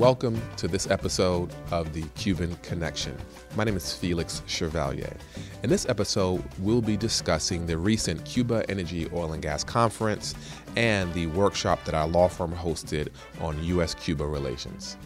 welcome 0.00 0.40
to 0.56 0.66
this 0.66 0.90
episode 0.90 1.52
of 1.70 1.92
the 1.92 2.00
Cuban 2.14 2.56
Connection. 2.62 3.14
My 3.54 3.64
name 3.64 3.76
is 3.76 3.92
Felix 3.92 4.40
Chevalier. 4.46 5.14
In 5.62 5.68
this 5.68 5.86
episode, 5.90 6.42
we'll 6.58 6.80
be 6.80 6.96
discussing 6.96 7.66
the 7.66 7.76
recent 7.76 8.24
Cuba 8.24 8.64
Energy 8.70 9.10
Oil 9.12 9.34
and 9.34 9.42
Gas 9.42 9.62
Conference 9.62 10.34
and 10.74 11.12
the 11.12 11.26
workshop 11.26 11.84
that 11.84 11.94
our 11.94 12.08
law 12.08 12.28
firm 12.28 12.50
hosted 12.50 13.08
on 13.42 13.62
U.S. 13.64 13.94
Cuba 13.94 14.26
relations. 14.26 14.96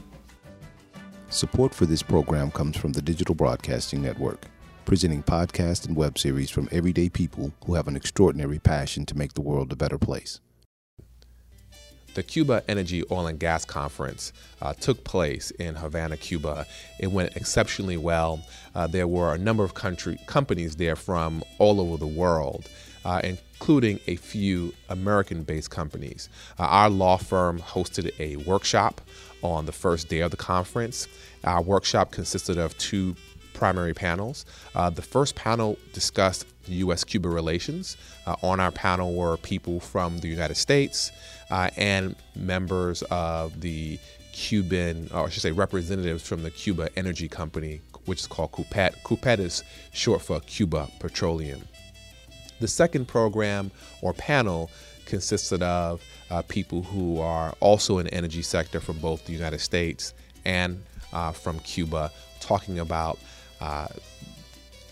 Support 1.29 1.75
for 1.75 1.87
this 1.87 2.05
program 2.05 2.53
comes 2.53 2.77
from 2.77 2.93
the 2.93 3.03
Digital 3.03 3.35
Broadcasting 3.35 4.01
Network, 4.01 4.47
presenting 4.85 5.25
podcasts 5.25 5.89
and 5.89 5.97
web 5.97 6.21
series 6.21 6.51
from 6.51 6.69
everyday 6.71 7.09
people 7.09 7.53
who 7.67 7.75
have 7.75 7.89
an 7.89 7.97
extraordinary 7.97 8.61
passion 8.61 9.05
to 9.07 9.19
make 9.19 9.33
the 9.33 9.43
world 9.43 9.73
a 9.73 9.77
better 9.77 9.99
place. 9.99 10.39
The 12.15 12.23
Cuba 12.23 12.63
Energy 12.69 13.03
Oil 13.11 13.27
and 13.27 13.41
Gas 13.41 13.65
Conference 13.65 14.33
uh, 14.63 14.73
took 14.75 15.03
place 15.03 15.51
in 15.53 15.75
Havana, 15.75 16.17
Cuba. 16.17 16.65
It 17.01 17.09
went 17.09 17.37
exceptionally 17.37 17.97
well. 17.97 18.41
Uh, 18.73 18.87
there 18.87 19.09
were 19.09 19.35
a 19.35 19.39
number 19.39 19.65
of 19.65 19.75
country 19.75 20.19
companies 20.27 20.77
there 20.77 20.95
from 20.95 21.43
all 21.59 21.81
over 21.81 21.97
the 21.97 22.07
world, 22.07 22.69
uh, 23.05 23.21
including 23.25 23.99
a 24.07 24.15
few 24.15 24.73
American-based 24.91 25.71
companies. 25.71 26.29
Uh, 26.57 26.63
our 26.63 26.89
law 26.89 27.17
firm 27.17 27.59
hosted 27.59 28.13
a 28.21 28.37
workshop 28.37 29.01
on 29.43 29.67
the 29.67 29.73
first 29.73 30.09
day 30.09 30.21
of 30.21 30.31
the 30.31 30.37
conference. 30.37 31.09
Our 31.43 31.63
workshop 31.63 32.13
consisted 32.13 32.59
of 32.59 32.79
two 32.79 33.17
primary 33.55 33.95
panels. 33.95 34.45
Uh, 34.75 34.91
the 34.91 35.03
first 35.03 35.35
panel 35.35 35.79
discussed 35.93 36.47
U.S. 36.67 37.05
Cuba 37.05 37.29
relations. 37.29 37.97
Uh, 38.27 38.37
on 38.43 38.61
our 38.61 38.71
panel 38.71 39.15
were 39.15 39.37
people 39.39 39.81
from 39.81 40.19
the 40.19 40.29
United 40.29 40.57
States 40.57 41.11
uh, 41.51 41.71
and 41.77 42.17
members 42.37 43.03
of 43.11 43.61
the 43.61 43.99
Cuban, 44.33 45.09
or 45.15 45.27
I 45.27 45.29
should 45.29 45.43
say, 45.43 45.53
representatives 45.53 46.27
from 46.27 46.43
the 46.43 46.51
Cuba 46.51 46.89
Energy 46.97 47.29
Company, 47.29 47.81
which 48.05 48.21
is 48.21 48.27
called 48.27 48.53
CUPET. 48.53 49.03
CUPET 49.05 49.39
is 49.39 49.63
short 49.93 50.23
for 50.23 50.41
Cuba 50.41 50.89
Petroleum. 50.99 51.63
The 52.61 52.69
second 52.69 53.07
program 53.07 53.71
or 54.03 54.13
panel 54.13 54.71
consisted 55.07 55.63
of 55.63 56.03
uh, 56.31 56.43
people 56.43 56.83
who 56.83 57.21
are 57.21 57.55
also 57.61 57.99
in 57.99 58.07
the 58.07 58.15
energy 58.15 58.43
sector 58.43 58.81
from 58.81 58.99
both 58.99 59.25
the 59.27 59.33
United 59.33 59.61
States 59.61 60.15
and 60.45 60.83
uh, 61.13 61.33
from 61.33 61.61
Cuba, 61.61 62.11
talking 62.41 62.79
about 62.79 63.19
uh, 63.65 63.89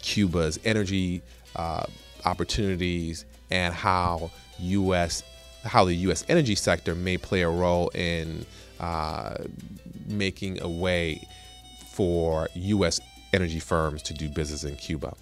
Cuba's 0.00 0.58
energy 0.64 1.20
uh, 1.56 1.84
opportunities 2.24 3.26
and 3.50 3.74
how 3.74 4.30
U.S. 4.58 5.22
how 5.62 5.84
the 5.84 5.94
U.S. 6.06 6.24
energy 6.28 6.54
sector 6.54 6.94
may 6.94 7.18
play 7.18 7.42
a 7.42 7.50
role 7.50 7.88
in 7.90 8.46
uh, 8.80 9.36
making 10.08 10.62
a 10.62 10.68
way 10.68 11.26
for 11.92 12.48
U.S. 12.54 12.98
energy 13.34 13.60
firms 13.60 14.02
to 14.04 14.14
do 14.14 14.28
business 14.30 14.64
in 14.64 14.76
Cuba. 14.76 15.14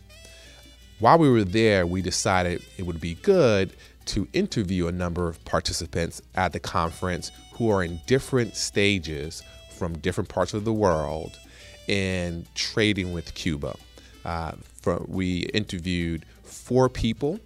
While 1.01 1.19
we 1.19 1.29
were 1.29 1.45
there, 1.45 1.87
we 1.87 2.03
decided 2.03 2.63
it 2.79 2.85
would 2.85 3.01
be 3.01 3.15
good 3.15 3.73
to 4.07 4.29
interview 4.33 4.87
a 4.87 4.93
number 4.93 5.29
of 5.29 5.45
participants 5.45 6.23
at 6.37 6.53
the 6.53 6.61
conference 6.61 7.33
who 7.55 7.71
are 7.71 7.83
in 7.83 8.01
different 8.07 8.55
stages 8.55 9.43
from 9.77 9.99
different 9.99 10.29
parts 10.29 10.55
of 10.55 10.65
the 10.65 10.73
world 10.73 11.37
in 11.91 12.47
trading 12.55 13.13
with 13.13 13.35
Cuba. 13.35 13.75
Uh, 14.25 14.53
from, 14.81 15.05
we 15.09 15.41
interviewed 15.53 16.25
four 16.45 16.89
people. 16.89 17.41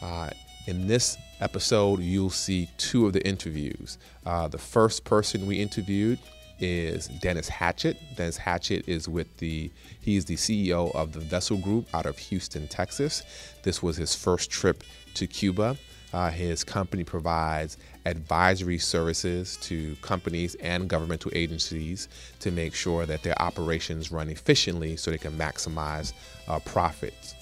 Uh, 0.00 0.30
in 0.66 0.86
this 0.86 1.18
episode, 1.40 2.00
you'll 2.00 2.30
see 2.30 2.66
two 2.78 3.06
of 3.06 3.12
the 3.12 3.26
interviews. 3.26 3.98
Uh, 4.24 4.48
the 4.48 4.56
first 4.56 5.04
person 5.04 5.46
we 5.46 5.60
interviewed 5.60 6.18
is 6.60 7.08
Dennis 7.08 7.48
Hatchett. 7.48 7.98
Dennis 8.16 8.38
Hatchett 8.38 8.88
is 8.88 9.06
with 9.06 9.36
the 9.36 9.70
he's 10.00 10.24
the 10.24 10.36
CEO 10.36 10.94
of 10.94 11.12
the 11.12 11.20
Vessel 11.20 11.58
Group 11.58 11.86
out 11.94 12.06
of 12.06 12.16
Houston, 12.16 12.68
Texas. 12.68 13.22
This 13.64 13.82
was 13.82 13.98
his 13.98 14.14
first 14.14 14.50
trip 14.50 14.82
to 15.14 15.26
Cuba. 15.26 15.76
Uh, 16.12 16.30
his 16.30 16.64
company 16.64 17.04
provides 17.04 17.76
advisory 18.06 18.78
services 18.78 19.56
to 19.58 19.94
companies 19.96 20.54
and 20.56 20.88
governmental 20.88 21.30
agencies 21.34 22.08
to 22.40 22.50
make 22.50 22.74
sure 22.74 23.06
that 23.06 23.22
their 23.22 23.40
operations 23.40 24.10
run 24.10 24.28
efficiently 24.28 24.96
so 24.96 25.10
they 25.10 25.18
can 25.18 25.36
maximize 25.36 26.12
uh, 26.48 26.58
profits. 26.60 27.34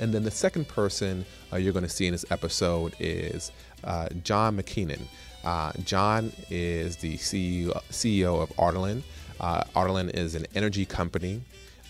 And 0.00 0.12
then 0.12 0.24
the 0.24 0.30
second 0.30 0.68
person 0.68 1.24
uh, 1.52 1.56
you're 1.56 1.72
going 1.72 1.84
to 1.84 1.88
see 1.88 2.06
in 2.06 2.12
this 2.12 2.24
episode 2.30 2.94
is 2.98 3.52
uh, 3.84 4.08
John 4.22 4.56
McKinnon. 4.56 5.02
Uh, 5.44 5.72
John 5.84 6.32
is 6.50 6.96
the 6.96 7.16
CEO, 7.18 7.70
CEO 7.90 8.42
of 8.42 8.50
Ardilaun. 8.56 9.02
Uh, 9.40 9.64
Ardilaun 9.76 10.10
is 10.14 10.34
an 10.34 10.46
energy 10.54 10.84
company 10.84 11.42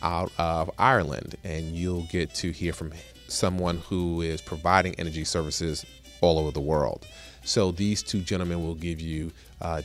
out 0.03 0.33
of 0.39 0.71
Ireland, 0.79 1.37
and 1.45 1.75
you'll 1.75 2.07
get 2.11 2.35
to 2.37 2.51
hear 2.51 2.73
from 2.73 2.93
someone 3.29 3.79
who 3.79 4.21
is 4.21 4.41
providing 4.41 4.95
energy 4.97 5.25
services 5.25 5.87
all 6.21 6.39
over 6.39 6.51
the 6.51 6.61
world. 6.61 7.07
So 7.45 7.71
these 7.71 8.03
two 8.03 8.21
gentlemen 8.21 8.65
will 8.65 8.75
give 8.75 9.01
you 9.01 9.33
uh, 9.61 9.83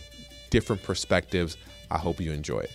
different 0.49 0.83
perspectives. 0.83 1.57
I 1.91 1.97
hope 1.97 2.19
you 2.19 2.31
enjoy 2.31 2.59
it. 2.59 2.71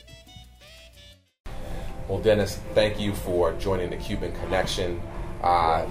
Well, 2.08 2.20
Dennis, 2.20 2.58
thank 2.74 3.00
you 3.00 3.14
for 3.14 3.54
joining 3.54 3.90
the 3.90 3.96
Cuban 3.96 4.32
Connection. 4.42 5.00
Uh, 5.42 5.86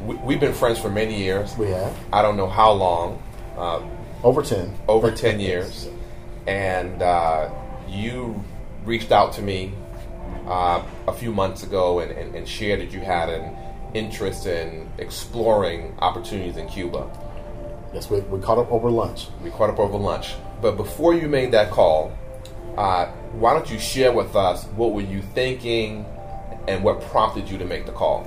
we, 0.00 0.34
have 0.34 0.40
been 0.40 0.54
friends 0.54 0.78
for 0.78 0.88
many 0.88 1.18
years. 1.18 1.56
We 1.56 1.68
have. 1.70 1.96
I 2.12 2.22
don't 2.22 2.36
know 2.36 2.48
how 2.48 2.70
long. 2.72 3.22
Uh, 3.56 3.82
over 4.22 4.42
10. 4.42 4.72
Over 4.86 5.10
10 5.14 5.40
years. 5.40 5.88
And 6.46 7.02
uh, 7.02 7.50
you 7.88 8.42
reached 8.84 9.10
out 9.10 9.32
to 9.34 9.42
me 9.42 9.74
uh, 10.46 10.82
a 11.08 11.12
few 11.12 11.32
months 11.32 11.64
ago 11.64 11.98
and, 11.98 12.12
and, 12.12 12.34
and 12.34 12.48
shared 12.48 12.80
that 12.80 12.92
you 12.92 13.00
had 13.00 13.28
an 13.28 13.56
interest 13.94 14.46
in 14.46 14.88
exploring 14.98 15.96
opportunities 15.98 16.56
in 16.56 16.68
Cuba. 16.68 17.10
Yes, 17.92 18.10
we, 18.10 18.20
we 18.20 18.40
caught 18.40 18.58
up 18.58 18.70
over 18.70 18.90
lunch. 18.90 19.28
We 19.42 19.50
caught 19.50 19.70
up 19.70 19.78
over 19.78 19.96
lunch. 19.96 20.34
But 20.60 20.76
before 20.76 21.14
you 21.14 21.28
made 21.28 21.52
that 21.52 21.70
call, 21.70 22.12
uh, 22.76 23.06
why 23.32 23.54
don't 23.54 23.70
you 23.70 23.78
share 23.78 24.12
with 24.12 24.36
us 24.36 24.64
what 24.76 24.92
were 24.92 25.02
you 25.02 25.22
thinking 25.34 26.04
and 26.66 26.84
what 26.84 27.00
prompted 27.00 27.48
you 27.48 27.58
to 27.58 27.64
make 27.64 27.86
the 27.86 27.92
call? 27.92 28.26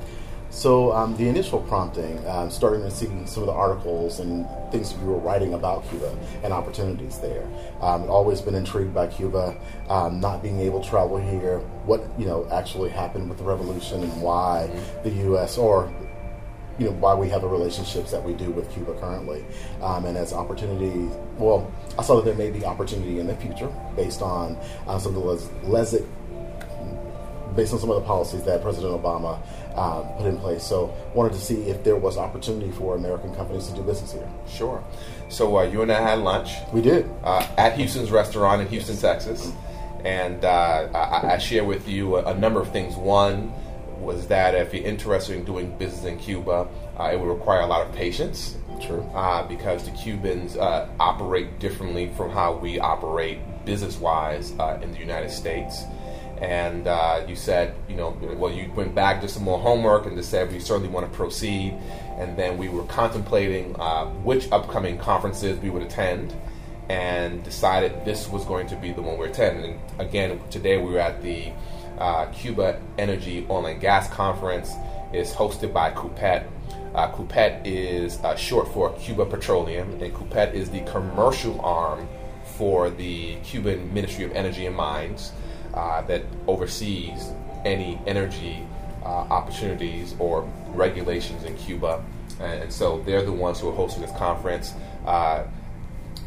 So 0.51 0.91
um, 0.91 1.16
the 1.16 1.29
initial 1.29 1.61
prompting, 1.61 2.27
um, 2.27 2.51
starting 2.51 2.81
to 2.81 2.91
see 2.91 3.05
some 3.25 3.44
of 3.44 3.47
the 3.47 3.53
articles 3.53 4.19
and 4.19 4.45
things 4.69 4.94
you 4.94 5.05
were 5.05 5.17
writing 5.17 5.53
about 5.53 5.88
Cuba 5.89 6.13
and 6.43 6.51
opportunities 6.51 7.19
there. 7.19 7.47
Um, 7.79 8.09
always 8.09 8.41
been 8.41 8.55
intrigued 8.55 8.93
by 8.93 9.07
Cuba, 9.07 9.55
um, 9.88 10.19
not 10.19 10.43
being 10.43 10.59
able 10.59 10.81
to 10.81 10.89
travel 10.89 11.17
here, 11.17 11.59
what 11.85 12.03
you 12.19 12.25
know 12.25 12.45
actually 12.51 12.89
happened 12.89 13.29
with 13.29 13.38
the 13.38 13.45
revolution 13.45 14.03
and 14.03 14.22
why 14.22 14.69
mm-hmm. 14.69 15.03
the 15.03 15.16
U.S. 15.28 15.57
or 15.57 15.89
you 16.80 16.86
know 16.86 16.94
why 16.94 17.14
we 17.14 17.30
have 17.30 17.42
the 17.42 17.48
relationships 17.48 18.12
that 18.12 18.24
we 18.24 18.34
do 18.34 18.52
with 18.52 18.72
Cuba 18.74 18.94
currently, 19.00 19.46
um, 19.82 20.06
and 20.06 20.18
as 20.18 20.34
opportunities. 20.34 21.12
Well, 21.38 21.72
I 21.98 22.04
saw 22.04 22.16
that 22.18 22.26
there 22.26 22.36
may 22.36 22.52
be 22.52 22.66
opportunity 22.66 23.20
in 23.20 23.28
the 23.28 23.36
future 23.36 23.72
based 23.96 24.22
on 24.22 24.58
uh, 24.88 24.98
some 24.98 25.16
of 25.16 25.22
the 25.22 25.28
les- 25.28 25.94
les- 25.94 26.08
based 27.56 27.74
on 27.74 27.80
some 27.80 27.90
of 27.90 27.98
the 27.98 28.08
policies 28.08 28.44
that 28.44 28.62
President 28.62 28.94
Obama 28.94 29.38
um, 29.78 30.08
put 30.18 30.26
in 30.26 30.38
place. 30.38 30.64
So, 30.64 30.96
wanted 31.14 31.34
to 31.34 31.40
see 31.40 31.70
if 31.70 31.84
there 31.84 31.96
was 31.96 32.18
opportunity 32.18 32.72
for 32.72 32.96
American 32.96 33.36
companies 33.36 33.68
to 33.68 33.76
do 33.76 33.84
business 33.84 34.14
here. 34.14 34.30
Sure. 34.48 34.84
So, 35.30 35.58
uh, 35.58 35.64
you 35.64 35.82
and 35.82 35.92
I 35.92 36.02
had 36.02 36.20
lunch. 36.20 36.52
We 36.74 36.82
did 36.82 37.09
uh, 37.24 37.46
at 37.58 37.78
Houston's 37.78 38.12
restaurant 38.12 38.62
in 38.62 38.68
Houston, 38.70 38.98
Texas, 38.98 39.52
and 40.03 40.44
uh, 40.44 40.88
I, 40.94 41.34
I 41.34 41.38
share 41.38 41.64
with 41.64 41.88
you 41.88 42.18
a, 42.18 42.32
a, 42.32 42.34
number 42.34 42.62
of 42.62 42.72
things. 42.72 42.96
One 42.96 43.53
was 44.01 44.28
that 44.28 44.56
if 44.56 44.73
you're 44.73 44.85
interested 44.85 45.35
in 45.35 45.44
doing 45.44 45.78
business 45.78 46.06
in 46.06 46.17
Cuba, 46.17 46.67
uh, 47.00 47.09
it 47.13 47.19
would 47.19 47.29
require 47.29 47.62
a 47.62 47.67
lot 47.67 47.88
of 47.88 47.94
patience. 47.94 48.57
True. 48.79 49.03
Uh, 49.13 49.47
because 49.47 49.84
the 49.84 49.91
Cubans 49.91 50.57
uh, 50.57 50.89
operate 51.00 51.59
differently 51.59 52.11
from 52.17 52.31
how 52.31 52.53
we 52.53 52.79
operate 52.79 53.40
business-wise 53.66 54.52
in 54.81 54.91
the 54.91 54.97
United 54.97 55.29
States 55.29 55.84
and 56.41 56.87
uh, 56.87 57.23
you 57.28 57.35
said, 57.35 57.76
you 57.87 57.96
know, 57.96 58.17
well, 58.35 58.52
you 58.52 58.72
went 58.76 58.96
back, 58.96 59.22
did 59.22 59.29
some 59.29 59.43
more 59.43 59.59
homework, 59.59 60.08
and 60.08 60.17
just 60.17 60.31
said 60.31 60.52
we 60.52 60.59
certainly 60.59 60.90
want 60.90 61.09
to 61.09 61.16
proceed. 61.16 61.78
And 62.17 62.35
then 62.35 62.58
we 62.58 62.67
were 62.67 62.84
contemplating 62.85 63.76
uh, 63.79 64.08
which 64.23 64.52
upcoming 64.52 64.97
conferences 64.97 65.59
we 65.59 65.70
would 65.70 65.84
attend, 65.84 66.34
and 66.90 67.43
decided 67.43 68.05
this 68.05 68.28
was 68.28 68.43
going 68.46 68.66
to 68.67 68.76
be 68.76 68.91
the 68.91 69.03
one 69.03 69.20
we're 69.20 69.28
attending. 69.28 69.79
And 69.99 70.02
again, 70.02 70.41
today 70.49 70.81
we 70.81 70.91
were 70.91 70.99
at 70.99 71.22
the 71.22 71.52
uh, 72.02 72.26
Cuba 72.32 72.82
Energy 72.98 73.46
Oil 73.50 73.68
and 73.68 73.80
Gas 73.80 74.09
Conference. 74.09 74.74
is 75.14 75.34
hosted 75.34 75.72
by 75.74 75.92
CUPET. 75.92 76.48
Uh, 76.96 77.08
CUPET 77.12 77.66
is 77.66 78.18
uh, 78.24 78.36
short 78.36 78.68
for 78.74 78.92
Cuba 78.94 79.26
Petroleum, 79.26 80.02
and 80.02 80.14
CUPET 80.14 80.53
is 80.53 80.70
the 80.70 80.82
commercial 80.82 81.59
arm 81.62 82.08
for 82.58 82.90
the 82.90 83.36
Cuban 83.44 83.94
Ministry 83.94 84.24
of 84.26 84.32
Energy 84.32 84.66
and 84.66 84.76
Mines 84.76 85.32
uh, 85.74 86.02
that 86.03 86.24
oversees 86.48 87.30
any 87.66 88.00
energy 88.08 88.66
uh, 89.03 89.08
opportunities 89.08 90.16
or 90.20 90.50
regulations 90.74 91.44
in 91.44 91.56
Cuba. 91.58 92.03
And, 92.40 92.72
so 92.72 93.02
they're 93.06 93.24
the 93.24 93.32
ones 93.48 93.59
who 93.59 93.70
are 93.70 93.76
hosting 93.76 94.02
this 94.02 94.16
conference. 94.18 94.74
Uh, 95.06 95.44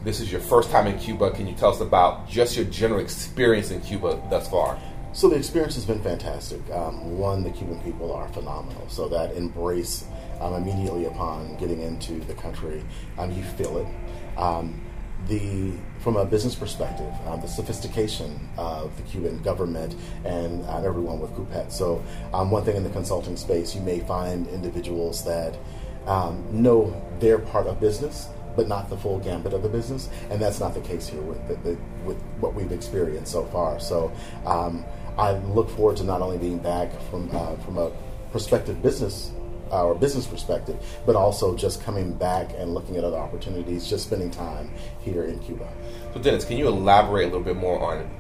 This 0.05 0.21
is 0.21 0.29
your 0.31 0.43
first 0.53 0.69
time 0.71 0.87
in 0.87 0.99
Cuba. 0.99 1.31
Can 1.31 1.47
you 1.49 1.56
tell 1.56 1.73
us 1.73 1.81
about 1.81 2.29
just 2.29 2.56
your 2.56 2.67
general 2.69 3.00
experience 3.00 3.71
in 3.71 3.81
Cuba 3.81 4.21
thus 4.29 4.47
far? 4.49 4.76
So 5.14 5.28
the 5.28 5.37
experience 5.37 5.76
has 5.76 5.84
been 5.84 6.02
fantastic. 6.02 6.61
Um, 6.72 7.19
one, 7.19 7.44
the 7.44 7.50
Cuban 7.50 7.81
people 7.82 8.12
are 8.12 8.26
phenomenal. 8.31 8.88
So 8.88 9.08
that 9.11 9.37
embrace 9.37 10.06
um, 10.40 10.55
immediately 10.55 11.05
upon 11.05 11.56
getting 11.56 11.81
into 11.82 12.19
the 12.19 12.34
country, 12.34 12.82
um, 13.16 13.31
you 13.31 13.44
feel 13.44 13.78
it. 13.78 13.87
Um, 14.37 14.81
the 15.28 15.72
from 16.00 16.16
a 16.16 16.25
business 16.25 16.56
perspective, 16.56 17.14
um, 17.26 17.40
the 17.40 17.46
sophistication 17.46 18.49
of 18.58 18.94
the 18.96 19.05
Cuban 19.05 19.40
government 19.43 19.94
and 20.25 20.64
uh, 20.64 20.82
everyone 20.84 21.20
with 21.20 21.31
CUPET. 21.34 21.70
So 21.70 21.99
one 22.32 22.64
thing 22.64 22.76
in 22.76 22.82
the 22.82 22.90
consulting 22.90 23.37
space, 23.37 23.72
you 23.75 23.81
may 23.82 24.00
find 24.00 24.49
individuals 24.49 25.25
that 25.25 25.56
know 26.52 27.00
their 27.20 27.38
part 27.38 27.69
of 27.69 27.81
business 27.81 28.28
but 28.56 28.69
not 28.69 28.88
the 28.88 28.96
full 28.96 29.19
gambit 29.19 29.52
of 29.52 29.62
the 29.62 29.69
business, 29.69 30.08
and 30.31 30.40
that's 30.40 30.61
not 30.61 30.75
the 30.75 30.81
case 30.81 31.08
here 31.08 31.20
with 31.22 31.46
the, 31.49 31.55
the, 31.69 31.78
with 32.05 32.16
what 32.38 32.55
we've 32.55 32.72
experienced 32.72 33.32
so 33.32 33.44
far. 33.46 33.81
So 33.81 34.12
um, 34.46 34.84
I 35.16 35.32
look 35.32 35.70
forward 35.70 35.96
to 35.99 36.05
not 36.05 36.22
only 36.22 36.38
being 36.38 36.58
back 36.58 36.90
from 37.11 37.31
uh, 37.32 37.56
from 37.56 37.78
a 37.78 37.90
prospective 38.32 38.82
business 38.82 39.31
uh, 39.70 39.84
or 39.84 39.94
business 39.94 40.26
perspective, 40.26 40.76
but 41.06 41.16
also 41.16 41.56
just 41.56 41.82
coming 41.82 42.12
back 42.12 42.50
and 42.56 42.75
looking 42.75 42.96
at 42.96 43.05
other 43.05 43.16
opportunities, 43.16 43.88
just 43.88 44.06
spending 44.06 44.31
time 44.31 44.70
here 45.00 45.25
in 45.25 45.38
Cuba. 45.40 45.69
So, 46.12 46.20
Dennis, 46.20 46.44
can 46.44 46.56
you 46.56 46.69
elaborate 46.69 47.25
a 47.25 47.26
little 47.26 47.43
bit 47.43 47.56
more 47.56 47.81
on 47.81 48.11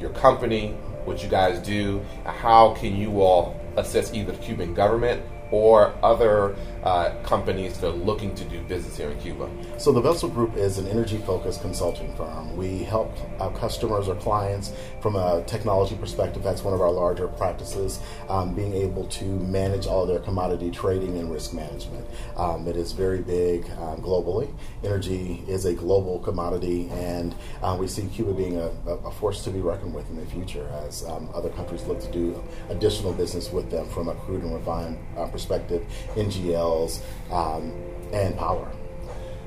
your 0.00 0.10
company, 0.10 0.70
what 1.04 1.22
you 1.22 1.28
guys 1.28 1.58
do, 1.60 2.04
how 2.24 2.74
can 2.74 2.96
you 2.96 3.20
all 3.20 3.60
assist 3.76 4.14
either 4.14 4.32
the 4.32 4.38
Cuban 4.38 4.74
government 4.74 5.22
or 5.50 5.94
other 6.02 6.56
uh, 6.82 7.14
companies 7.22 7.78
that 7.78 7.88
are 7.88 7.92
looking 7.92 8.34
to 8.34 8.44
do 8.44 8.60
business 8.62 8.96
here 8.96 9.10
in 9.10 9.18
Cuba? 9.20 9.48
So, 9.78 9.92
the 9.92 10.00
Vessel 10.00 10.28
Group 10.28 10.56
is 10.56 10.78
an 10.78 10.86
energy 10.86 11.18
focused 11.18 11.62
consulting 11.62 12.14
firm. 12.16 12.56
We 12.56 12.78
help 12.84 13.14
our 13.40 13.52
customers 13.52 14.08
or 14.08 14.14
clients 14.16 14.72
from 15.00 15.16
a 15.16 15.42
technology 15.46 15.96
perspective. 15.96 16.42
That's 16.42 16.62
one 16.62 16.74
of 16.74 16.80
our 16.80 16.90
larger 16.90 17.28
practices, 17.28 18.00
um, 18.28 18.54
being 18.54 18.74
able 18.74 19.06
to 19.06 19.24
manage 19.24 19.86
all 19.86 20.06
their 20.06 20.20
commodity 20.20 20.70
trading 20.70 21.18
and 21.18 21.30
risk 21.30 21.52
management. 21.52 22.06
Um, 22.36 22.66
it 22.66 22.76
is 22.76 22.92
very 22.92 23.20
big 23.20 23.68
um, 23.78 24.00
globally. 24.02 24.52
Energy 24.84 25.42
is 25.48 25.64
a 25.64 25.74
global 25.74 26.18
commodity, 26.20 26.88
and 26.90 27.34
uh, 27.62 27.76
we 27.78 27.88
see 27.88 28.06
Cuba 28.06 28.32
being 28.32 28.58
a, 28.58 28.70
a, 28.90 29.10
force 29.10 29.42
to 29.44 29.50
be 29.50 29.60
reckoned 29.60 29.94
with 29.94 30.08
in 30.10 30.16
the 30.16 30.26
future 30.26 30.68
as 30.84 31.04
um, 31.04 31.28
other 31.34 31.48
countries 31.50 31.84
look 31.84 32.00
to 32.00 32.10
do 32.12 32.42
additional 32.68 33.12
business 33.12 33.50
with 33.50 33.70
them 33.70 33.88
from 33.88 34.08
a 34.08 34.14
crude 34.14 34.42
and 34.42 34.54
refined 34.54 34.98
uh, 35.16 35.26
perspective, 35.36 35.84
NGLs, 36.14 37.00
um, 37.30 37.72
and 38.12 38.36
power. 38.38 38.70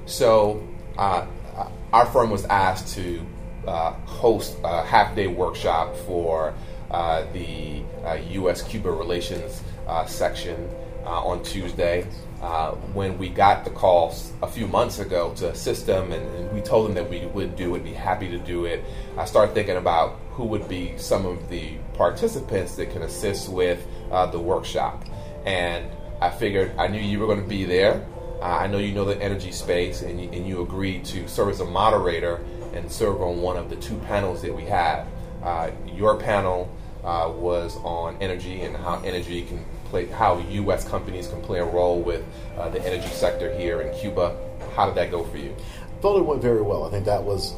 So, 0.05 0.61
uh, 0.97 1.25
our 1.91 2.05
firm 2.05 2.29
was 2.29 2.45
asked 2.45 2.93
to 2.95 3.25
uh, 3.67 3.91
host 4.05 4.57
a 4.63 4.83
half 4.83 5.15
day 5.15 5.27
workshop 5.27 5.95
for 5.95 6.53
uh, 6.91 7.25
the 7.33 7.83
U.S. 8.31 8.63
Uh, 8.63 8.67
Cuba 8.67 8.91
relations 8.91 9.61
uh, 9.87 10.05
section 10.05 10.69
uh, 11.05 11.23
on 11.23 11.43
Tuesday. 11.43 12.03
when 12.93 13.17
we 13.17 13.29
got 13.29 13.65
the 13.65 13.71
call 13.71 14.15
a 14.41 14.47
few 14.47 14.67
months 14.67 14.99
ago 14.99 15.33
to 15.35 15.49
assist 15.49 15.85
them, 15.85 16.11
and, 16.11 16.25
and, 16.35 16.51
we 16.53 16.61
told 16.61 16.87
them 16.87 16.95
that 16.95 17.09
we 17.09 17.25
would 17.27 17.55
do 17.55 17.75
it, 17.75 17.83
be 17.83 17.93
happy 17.93 18.29
to 18.29 18.39
do 18.39 18.65
it, 18.65 18.83
I 19.17 19.25
started 19.25 19.53
thinking 19.53 19.77
about 19.77 20.17
who 20.31 20.45
would 20.45 20.67
be 20.67 20.97
some 20.97 21.25
of 21.25 21.49
the 21.49 21.73
participants 21.93 22.75
that 22.75 22.91
can 22.91 23.01
assist 23.01 23.49
with 23.49 23.85
the 24.31 24.39
workshop 24.39 25.03
and 25.45 25.89
I 26.21 26.29
figured 26.29 26.73
I 26.77 26.87
knew 26.87 26.99
you 26.99 27.19
were 27.19 27.27
going 27.27 27.41
to 27.41 27.47
be 27.47 27.65
there. 27.65 28.05
Uh, 28.41 28.45
I 28.45 28.67
know 28.67 28.77
you 28.77 28.93
know 28.93 29.05
the 29.05 29.21
energy 29.21 29.51
space, 29.51 30.01
and 30.01 30.21
you, 30.21 30.29
and 30.31 30.47
you 30.47 30.61
agreed 30.61 31.05
to 31.05 31.27
serve 31.27 31.49
as 31.49 31.59
a 31.59 31.65
moderator 31.65 32.39
and 32.73 32.91
serve 32.91 33.21
on 33.21 33.41
one 33.41 33.57
of 33.57 33.69
the 33.69 33.75
two 33.75 33.97
panels 33.99 34.41
that 34.41 34.55
we 34.55 34.63
had. 34.63 35.05
Uh, 35.43 35.71
your 35.93 36.17
panel 36.17 36.69
uh, 37.03 37.31
was 37.33 37.77
on 37.77 38.17
energy 38.21 38.61
and 38.61 38.75
how 38.75 39.01
energy 39.03 39.43
can 39.43 39.63
play, 39.85 40.05
how 40.07 40.39
U.S. 40.39 40.87
companies 40.87 41.27
can 41.27 41.41
play 41.41 41.59
a 41.59 41.65
role 41.65 42.01
with 42.01 42.23
uh, 42.57 42.69
the 42.69 42.85
energy 42.85 43.09
sector 43.09 43.53
here 43.57 43.81
in 43.81 43.97
Cuba. 43.97 44.37
How 44.75 44.85
did 44.85 44.95
that 44.95 45.11
go 45.11 45.23
for 45.23 45.37
you? 45.37 45.55
I 45.81 46.01
thought 46.01 46.17
it 46.19 46.25
went 46.25 46.41
very 46.41 46.61
well. 46.61 46.85
I 46.85 46.91
think 46.91 47.05
that 47.05 47.23
was 47.23 47.55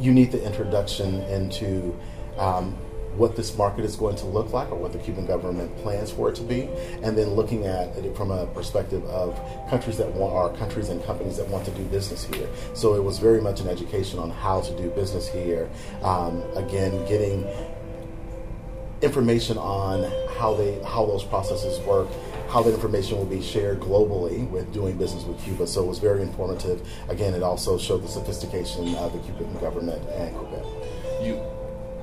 you 0.00 0.12
need 0.12 0.32
the 0.32 0.44
introduction 0.44 1.22
into 1.22 1.96
um, 2.38 2.76
what 3.16 3.36
this 3.36 3.56
market 3.56 3.84
is 3.84 3.96
going 3.96 4.16
to 4.16 4.26
look 4.26 4.52
like 4.52 4.70
or 4.70 4.76
what 4.76 4.92
the 4.92 4.98
Cuban 4.98 5.26
government 5.26 5.76
plans 5.78 6.10
for 6.10 6.28
it 6.28 6.34
to 6.36 6.42
be, 6.42 6.68
and 7.02 7.16
then 7.16 7.30
looking 7.30 7.66
at 7.66 7.96
it 7.96 8.16
from 8.16 8.30
a 8.30 8.46
perspective 8.48 9.04
of 9.06 9.38
countries 9.70 9.96
that 9.98 10.12
want 10.12 10.34
are 10.34 10.56
countries 10.58 10.88
and 10.88 11.02
companies 11.04 11.36
that 11.36 11.48
want 11.48 11.64
to 11.64 11.70
do 11.72 11.84
business 11.84 12.24
here. 12.24 12.48
So 12.74 12.94
it 12.94 13.02
was 13.02 13.18
very 13.18 13.40
much 13.40 13.60
an 13.60 13.68
education 13.68 14.18
on 14.18 14.30
how 14.30 14.60
to 14.60 14.76
do 14.76 14.90
business 14.90 15.28
here. 15.28 15.70
Um, 16.02 16.42
again, 16.56 17.06
getting 17.06 17.46
information 19.02 19.58
on 19.58 20.10
how 20.38 20.54
they 20.54 20.82
how 20.82 21.04
those 21.04 21.24
processes 21.24 21.78
work 21.80 22.08
how 22.54 22.62
that 22.62 22.72
information 22.72 23.18
will 23.18 23.24
be 23.24 23.42
shared 23.42 23.80
globally 23.80 24.48
with 24.48 24.72
doing 24.72 24.96
business 24.96 25.24
with 25.24 25.42
Cuba. 25.42 25.66
So 25.66 25.82
it 25.82 25.86
was 25.88 25.98
very 25.98 26.22
informative. 26.22 26.86
Again, 27.08 27.34
it 27.34 27.42
also 27.42 27.76
showed 27.76 28.04
the 28.04 28.08
sophistication 28.08 28.94
of 28.94 29.12
the 29.12 29.18
Cuban 29.20 29.52
government 29.58 30.00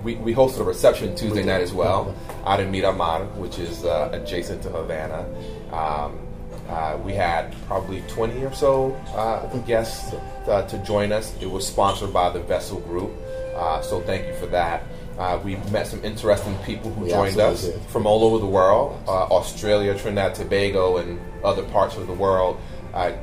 we, 0.04 0.16
we 0.16 0.34
hosted 0.34 0.62
a 0.62 0.64
reception 0.64 1.16
Tuesday 1.16 1.44
night 1.44 1.62
as 1.62 1.74
well 1.74 2.16
out 2.46 2.60
in 2.60 2.72
Miramar, 2.72 3.26
which 3.38 3.60
is 3.60 3.86
uh, 3.86 4.10
adjacent 4.14 4.64
to 4.64 4.70
Havana. 4.70 5.26
Um, 5.72 6.20
uh, 6.68 6.98
we 7.04 7.14
had 7.14 7.54
probably 7.68 8.02
20 8.08 8.46
or 8.46 8.54
so 8.54 8.94
uh, 9.16 9.46
guests 9.60 10.14
uh, 10.48 10.62
to 10.68 10.78
join 10.80 11.12
us. 11.12 11.36
It 11.42 11.50
was 11.50 11.68
sponsored 11.68 12.14
by 12.14 12.30
the 12.30 12.40
Vessel 12.40 12.80
Group, 12.82 13.12
uh, 13.56 13.82
so 13.82 14.02
thank 14.02 14.28
you 14.28 14.34
for 14.36 14.48
that. 14.48 14.84
Uh, 15.18 15.40
we 15.44 15.58
met 15.72 15.86
some 15.86 16.04
interesting 16.04 16.58
people 16.66 16.92
who 16.92 17.04
we 17.04 17.10
joined 17.10 17.38
us 17.38 17.66
did. 17.66 17.82
from 17.88 18.08
all 18.08 18.24
over 18.24 18.40
the 18.40 18.48
world 18.48 18.98
Australia, 19.08 19.98
Trinidad, 19.98 20.34
Tobago, 20.36 20.98
and 20.98 21.20
other 21.44 21.64
parts 21.64 21.98
of 21.98 22.08
the 22.08 22.14
world. 22.14 22.58
can 22.94 23.20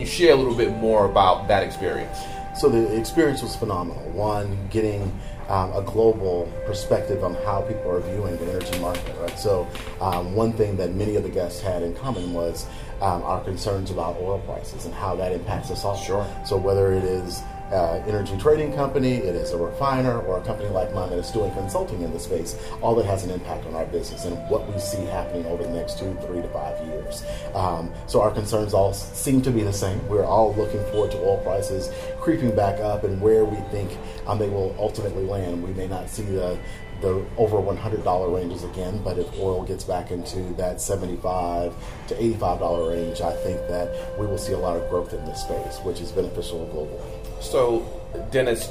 you 0.00 0.06
share 0.06 0.32
a 0.32 0.36
little 0.36 0.54
bit 0.54 0.70
more 0.70 1.04
about 1.04 1.46
that 1.48 1.62
experience? 1.62 2.18
So 2.56 2.68
the 2.68 2.98
experience 2.98 3.42
was 3.42 3.56
phenomenal. 3.56 4.02
One, 4.10 4.58
getting 4.70 5.02
um, 5.48 5.72
a 5.72 5.82
global 5.82 6.50
perspective 6.66 7.24
on 7.24 7.34
how 7.34 7.62
people 7.62 7.90
are 7.90 8.00
viewing 8.00 8.36
the 8.36 8.52
energy 8.52 8.78
market. 8.78 9.16
Right. 9.20 9.38
So 9.38 9.68
um, 10.00 10.34
one 10.34 10.52
thing 10.52 10.76
that 10.76 10.94
many 10.94 11.16
of 11.16 11.22
the 11.22 11.28
guests 11.28 11.60
had 11.60 11.82
in 11.82 11.94
common 11.94 12.32
was 12.32 12.66
um, 13.00 13.22
our 13.22 13.42
concerns 13.42 13.90
about 13.90 14.16
oil 14.20 14.38
prices 14.40 14.84
and 14.84 14.94
how 14.94 15.16
that 15.16 15.32
impacts 15.32 15.70
us 15.70 15.84
all. 15.84 15.96
Sure. 15.96 16.26
So 16.44 16.56
whether 16.56 16.92
it 16.92 17.04
is 17.04 17.42
uh, 17.72 18.02
energy 18.06 18.36
trading 18.38 18.72
company, 18.74 19.14
it 19.14 19.34
is 19.34 19.52
a 19.52 19.56
refiner, 19.56 20.20
or 20.20 20.38
a 20.38 20.42
company 20.42 20.68
like 20.70 20.92
mine 20.94 21.10
that's 21.10 21.30
doing 21.30 21.52
consulting 21.52 22.02
in 22.02 22.12
the 22.12 22.18
space, 22.18 22.56
all 22.80 22.94
that 22.94 23.06
has 23.06 23.24
an 23.24 23.30
impact 23.30 23.66
on 23.66 23.74
our 23.74 23.86
business 23.86 24.24
and 24.24 24.36
what 24.48 24.66
we 24.72 24.78
see 24.80 25.04
happening 25.04 25.46
over 25.46 25.62
the 25.62 25.70
next 25.70 25.98
two, 25.98 26.16
three 26.26 26.42
to 26.42 26.48
five 26.48 26.84
years. 26.86 27.24
Um, 27.54 27.92
so 28.06 28.20
our 28.20 28.30
concerns 28.30 28.74
all 28.74 28.92
seem 28.92 29.42
to 29.42 29.50
be 29.50 29.62
the 29.62 29.72
same. 29.72 30.06
We're 30.08 30.24
all 30.24 30.54
looking 30.54 30.82
forward 30.86 31.12
to 31.12 31.18
oil 31.18 31.38
prices 31.38 31.90
creeping 32.20 32.54
back 32.54 32.80
up 32.80 33.04
and 33.04 33.20
where 33.20 33.44
we 33.44 33.56
think 33.70 33.96
um, 34.26 34.38
they 34.38 34.48
will 34.48 34.74
ultimately 34.78 35.24
land. 35.24 35.62
We 35.62 35.72
may 35.74 35.88
not 35.88 36.08
see 36.08 36.24
the 36.24 36.58
the 37.00 37.24
over 37.38 37.56
$100 37.56 38.34
ranges 38.34 38.64
again, 38.64 39.00
but 39.02 39.18
if 39.18 39.26
oil 39.38 39.62
gets 39.62 39.84
back 39.84 40.10
into 40.10 40.40
that 40.54 40.80
75 40.80 41.74
to 42.08 42.14
$85 42.14 42.90
range, 42.90 43.20
I 43.20 43.32
think 43.36 43.58
that 43.68 44.18
we 44.18 44.26
will 44.26 44.38
see 44.38 44.52
a 44.52 44.58
lot 44.58 44.76
of 44.76 44.88
growth 44.90 45.14
in 45.14 45.24
this 45.24 45.40
space, 45.40 45.78
which 45.78 46.00
is 46.00 46.12
beneficial 46.12 46.66
globally. 46.74 47.19
So, 47.40 47.86
Dennis, 48.30 48.68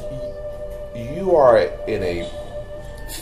you 0.96 1.36
are 1.36 1.58
in 1.58 2.04
a 2.04 2.30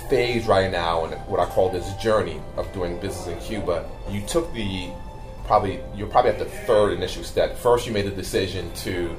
phase 0.09 0.45
right 0.45 0.69
now 0.69 1.05
in 1.05 1.11
what 1.19 1.39
I 1.39 1.45
call 1.45 1.69
this 1.69 1.93
journey 1.95 2.41
of 2.57 2.71
doing 2.73 2.99
business 2.99 3.27
in 3.27 3.39
Cuba. 3.39 3.89
You 4.09 4.21
took 4.21 4.53
the 4.53 4.89
probably 5.45 5.79
you're 5.95 6.07
probably 6.07 6.31
at 6.31 6.39
the 6.39 6.45
third 6.45 6.91
initial 6.91 7.23
step. 7.23 7.57
First, 7.57 7.87
you 7.87 7.93
made 7.93 8.05
the 8.05 8.11
decision 8.11 8.71
to 8.75 9.15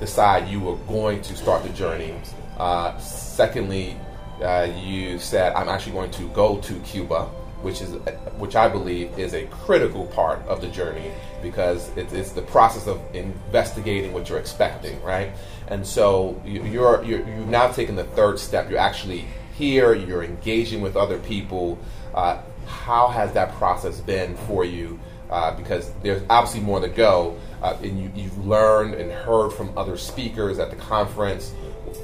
decide 0.00 0.48
you 0.48 0.60
were 0.60 0.76
going 0.88 1.22
to 1.22 1.36
start 1.36 1.62
the 1.62 1.70
journey. 1.70 2.14
Uh, 2.58 2.98
secondly, 2.98 3.96
uh, 4.42 4.68
you 4.82 5.18
said 5.18 5.52
I'm 5.54 5.68
actually 5.68 5.92
going 5.92 6.10
to 6.12 6.28
go 6.30 6.58
to 6.58 6.80
Cuba 6.80 7.30
which 7.64 7.80
is 7.80 7.94
which 8.36 8.54
I 8.54 8.68
believe 8.68 9.18
is 9.18 9.34
a 9.34 9.46
critical 9.46 10.06
part 10.06 10.46
of 10.46 10.60
the 10.60 10.68
journey 10.68 11.10
because 11.42 11.90
it's, 11.96 12.12
it's 12.12 12.32
the 12.32 12.42
process 12.42 12.86
of 12.86 13.00
investigating 13.14 14.12
what 14.12 14.28
you're 14.28 14.38
expecting, 14.38 15.02
right? 15.02 15.32
And 15.68 15.86
so 15.86 16.40
you're, 16.44 17.02
you're 17.02 17.04
you've 17.04 17.48
now 17.48 17.72
taken 17.72 17.96
the 17.96 18.04
third 18.04 18.38
step. 18.38 18.70
You're 18.70 18.78
actually 18.78 19.24
here. 19.54 19.94
You're 19.94 20.22
engaging 20.22 20.82
with 20.82 20.96
other 20.96 21.18
people. 21.18 21.78
Uh, 22.14 22.42
how 22.66 23.08
has 23.08 23.32
that 23.32 23.54
process 23.54 24.00
been 24.00 24.36
for 24.46 24.64
you? 24.64 25.00
Uh, 25.30 25.56
because 25.56 25.90
there's 26.02 26.22
obviously 26.28 26.60
more 26.60 26.80
to 26.80 26.88
go, 26.88 27.36
uh, 27.62 27.76
and 27.82 28.00
you, 28.00 28.12
you've 28.14 28.46
learned 28.46 28.94
and 28.94 29.10
heard 29.10 29.50
from 29.50 29.76
other 29.76 29.96
speakers 29.96 30.58
at 30.58 30.70
the 30.70 30.76
conference 30.76 31.54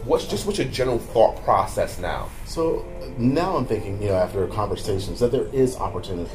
what's 0.04 0.26
just 0.26 0.46
what's 0.46 0.58
your 0.58 0.68
general 0.68 0.98
thought 0.98 1.42
process 1.44 1.98
now? 1.98 2.28
So 2.46 2.84
now 3.18 3.56
I'm 3.56 3.66
thinking, 3.66 4.00
you 4.02 4.08
know, 4.08 4.16
after 4.16 4.46
conversations, 4.48 5.20
that 5.20 5.32
there 5.32 5.46
is 5.46 5.76
opportunity. 5.76 6.30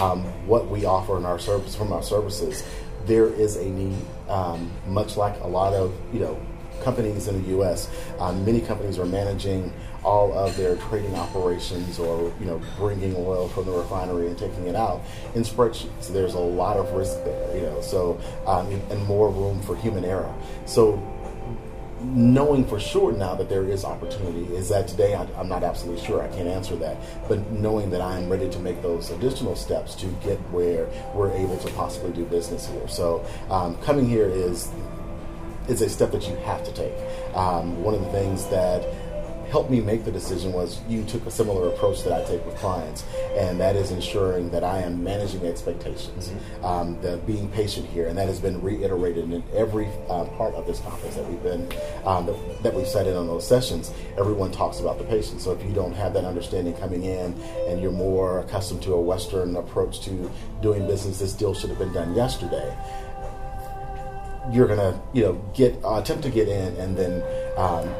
Um, 0.00 0.24
what 0.46 0.68
we 0.68 0.84
offer 0.84 1.16
in 1.16 1.24
our 1.24 1.38
service 1.38 1.74
from 1.74 1.92
our 1.92 2.02
services 2.02 2.64
there 3.06 3.28
is 3.28 3.56
a 3.56 3.64
need, 3.64 3.96
um, 4.28 4.70
much 4.86 5.16
like 5.16 5.40
a 5.40 5.46
lot 5.46 5.72
of 5.72 5.94
you 6.12 6.20
know 6.20 6.38
companies 6.82 7.28
in 7.28 7.42
the 7.42 7.48
U.S. 7.50 7.88
Um, 8.18 8.44
many 8.44 8.60
companies 8.60 8.98
are 8.98 9.06
managing 9.06 9.72
all 10.04 10.32
of 10.38 10.56
their 10.56 10.76
trading 10.76 11.14
operations 11.14 11.98
or 11.98 12.32
you 12.38 12.46
know 12.46 12.60
bringing 12.76 13.14
oil 13.16 13.48
from 13.48 13.64
the 13.66 13.72
refinery 13.72 14.28
and 14.28 14.38
taking 14.38 14.66
it 14.66 14.76
out 14.76 15.00
in 15.34 15.42
spreadsheets. 15.42 16.08
There's 16.08 16.34
a 16.34 16.38
lot 16.38 16.76
of 16.76 16.92
risk 16.92 17.24
there, 17.24 17.56
you 17.56 17.62
know, 17.62 17.80
so 17.80 18.20
um, 18.46 18.66
and 18.90 19.04
more 19.06 19.30
room 19.30 19.62
for 19.62 19.76
human 19.76 20.04
error. 20.04 20.32
So 20.66 21.02
knowing 22.00 22.64
for 22.66 22.78
sure 22.78 23.12
now 23.12 23.34
that 23.34 23.48
there 23.48 23.64
is 23.64 23.84
opportunity 23.84 24.54
is 24.54 24.68
that 24.68 24.86
today 24.86 25.14
I, 25.14 25.24
am 25.40 25.48
not 25.48 25.62
absolutely 25.62 26.04
sure. 26.04 26.22
I 26.22 26.28
can't 26.28 26.48
answer 26.48 26.76
that. 26.76 26.96
But 27.28 27.50
knowing 27.50 27.90
that 27.90 28.00
I 28.00 28.18
am 28.18 28.28
ready 28.28 28.48
to 28.50 28.58
make 28.58 28.82
those 28.82 29.10
additional 29.10 29.56
steps 29.56 29.94
to 29.96 30.06
get 30.22 30.38
where 30.50 30.88
we're 31.14 31.32
able 31.32 31.56
to 31.58 31.72
possibly 31.72 32.12
do 32.12 32.24
business 32.24 32.68
here. 32.68 32.86
So 32.88 33.24
um, 33.50 33.76
coming 33.78 34.08
here 34.08 34.28
is 34.28 34.70
is 35.68 35.82
a 35.82 35.88
step 35.88 36.12
that 36.12 36.28
you 36.28 36.36
have 36.36 36.64
to 36.64 36.72
take. 36.72 36.94
Um, 37.34 37.82
one 37.82 37.94
of 37.94 38.00
the 38.00 38.10
things 38.12 38.46
that 38.46 38.86
helped 39.50 39.70
me 39.70 39.80
make 39.80 40.04
the 40.04 40.12
decision 40.12 40.52
was 40.52 40.80
you 40.88 41.04
took 41.04 41.24
a 41.26 41.30
similar 41.30 41.68
approach 41.68 42.02
that 42.02 42.12
I 42.12 42.24
take 42.24 42.44
with 42.44 42.56
clients, 42.56 43.04
and 43.36 43.60
that 43.60 43.76
is 43.76 43.90
ensuring 43.90 44.50
that 44.50 44.64
I 44.64 44.80
am 44.80 45.02
managing 45.02 45.46
expectations, 45.46 46.28
mm-hmm. 46.28 46.64
um, 46.64 47.00
the 47.00 47.18
being 47.18 47.48
patient 47.50 47.88
here, 47.88 48.08
and 48.08 48.18
that 48.18 48.26
has 48.26 48.40
been 48.40 48.60
reiterated 48.60 49.30
in 49.32 49.42
every 49.54 49.86
um, 50.08 50.28
part 50.30 50.54
of 50.54 50.66
this 50.66 50.80
conference 50.80 51.14
that 51.16 51.28
we've 51.28 51.42
been 51.42 51.62
um, 52.04 52.26
that, 52.26 52.62
that, 52.62 52.74
we've 52.74 52.86
sat 52.86 53.06
in 53.06 53.16
on 53.16 53.26
those 53.26 53.46
sessions. 53.46 53.92
Everyone 54.18 54.50
talks 54.50 54.80
about 54.80 54.98
the 54.98 55.04
patience. 55.04 55.44
So 55.44 55.52
if 55.52 55.64
you 55.64 55.72
don't 55.72 55.94
have 55.94 56.12
that 56.14 56.24
understanding 56.24 56.74
coming 56.74 57.04
in, 57.04 57.32
and 57.68 57.80
you're 57.80 57.92
more 57.92 58.40
accustomed 58.40 58.82
to 58.82 58.94
a 58.94 59.00
Western 59.00 59.56
approach 59.56 60.00
to 60.02 60.30
doing 60.60 60.86
business, 60.86 61.18
this 61.18 61.32
deal 61.32 61.54
should 61.54 61.70
have 61.70 61.78
been 61.78 61.92
done 61.92 62.14
yesterday 62.14 62.76
you're 64.52 64.68
gonna 64.68 65.00
you 65.12 65.22
know 65.22 65.32
get 65.54 65.74
uh, 65.84 65.98
attempt 65.98 66.22
to 66.22 66.30
get 66.30 66.48
in 66.48 66.76
and 66.76 66.96
then 66.96 67.20
um, 67.56 67.92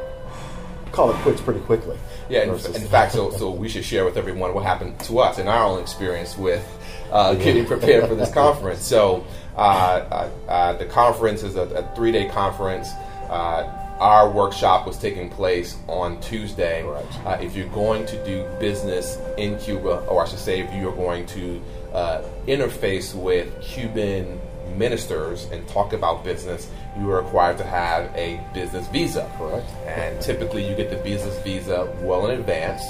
call 0.96 1.10
it 1.10 1.16
quits 1.16 1.42
pretty 1.42 1.60
quickly. 1.60 1.96
Yeah, 2.30 2.44
in, 2.44 2.50
in 2.50 2.88
fact, 2.88 3.12
so 3.12 3.30
so 3.38 3.50
we 3.50 3.68
should 3.68 3.84
share 3.84 4.04
with 4.04 4.16
everyone 4.16 4.54
what 4.54 4.64
happened 4.64 4.98
to 5.00 5.18
us 5.18 5.38
in 5.38 5.46
our 5.46 5.64
own 5.64 5.80
experience 5.80 6.36
with 6.36 6.66
uh, 7.12 7.34
getting 7.34 7.66
prepared 7.66 8.08
for 8.08 8.14
this 8.14 8.32
conference. 8.32 8.84
So 8.84 9.24
uh, 9.56 9.60
uh, 9.60 10.30
uh, 10.48 10.72
the 10.74 10.86
conference 10.86 11.42
is 11.42 11.56
a, 11.56 11.62
a 11.62 11.94
three 11.94 12.12
day 12.12 12.28
conference. 12.28 12.90
Uh, 13.28 13.82
our 13.98 14.30
workshop 14.30 14.86
was 14.86 14.98
taking 14.98 15.30
place 15.30 15.76
on 15.86 16.20
Tuesday. 16.20 16.82
Right. 16.82 17.26
Uh, 17.26 17.38
if 17.40 17.54
you're 17.54 17.68
going 17.68 18.04
to 18.06 18.24
do 18.24 18.46
business 18.58 19.18
in 19.38 19.58
Cuba, 19.58 20.04
or 20.06 20.22
I 20.22 20.28
should 20.28 20.38
say, 20.38 20.60
if 20.60 20.74
you're 20.74 20.94
going 20.94 21.26
to 21.26 21.62
interface 22.46 23.14
with 23.14 23.48
Cuban 23.62 24.38
ministers 24.76 25.44
and 25.46 25.66
talk 25.68 25.92
about 25.92 26.24
business, 26.24 26.70
you 26.98 27.10
are 27.10 27.22
required 27.22 27.58
to 27.58 27.64
have 27.64 28.14
a 28.14 28.40
business 28.54 28.86
visa. 28.88 29.30
Correct. 29.38 29.68
And 29.86 30.20
typically, 30.20 30.68
you 30.68 30.74
get 30.74 30.90
the 30.90 30.96
business 30.96 31.38
visa 31.42 31.92
well 32.00 32.26
in 32.26 32.38
advance, 32.38 32.82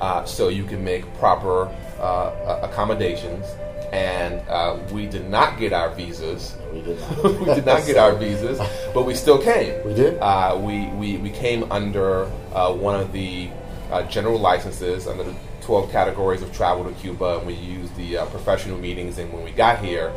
uh, 0.00 0.24
so 0.24 0.48
you 0.48 0.64
can 0.64 0.82
make 0.84 1.12
proper 1.18 1.66
uh, 2.00 2.60
accommodations. 2.62 3.46
And 3.92 4.46
uh, 4.48 4.78
we 4.92 5.06
did 5.06 5.30
not 5.30 5.58
get 5.58 5.72
our 5.72 5.94
visas. 5.94 6.54
we 6.72 6.82
did 6.82 7.00
not. 7.00 7.24
we 7.40 7.44
did 7.46 7.64
not 7.64 7.86
get 7.86 7.96
our 7.96 8.14
visas, 8.14 8.58
but 8.92 9.06
we 9.06 9.14
still 9.14 9.40
came. 9.42 9.82
We 9.86 9.94
did. 9.94 10.18
Uh, 10.18 10.60
we, 10.60 10.88
we 10.88 11.16
we 11.16 11.30
came 11.30 11.70
under 11.72 12.24
uh, 12.52 12.72
one 12.72 13.00
of 13.00 13.12
the 13.12 13.48
uh, 13.90 14.02
general 14.02 14.38
licenses 14.38 15.06
under 15.06 15.24
the 15.24 15.34
12 15.68 15.92
categories 15.92 16.40
of 16.40 16.50
travel 16.50 16.82
to 16.82 16.92
Cuba, 16.92 17.36
and 17.36 17.46
we 17.46 17.52
used 17.52 17.94
the 17.96 18.16
professional 18.30 18.78
meetings. 18.78 19.18
And 19.18 19.30
when 19.30 19.44
we 19.44 19.50
got 19.50 19.84
here, 19.84 20.10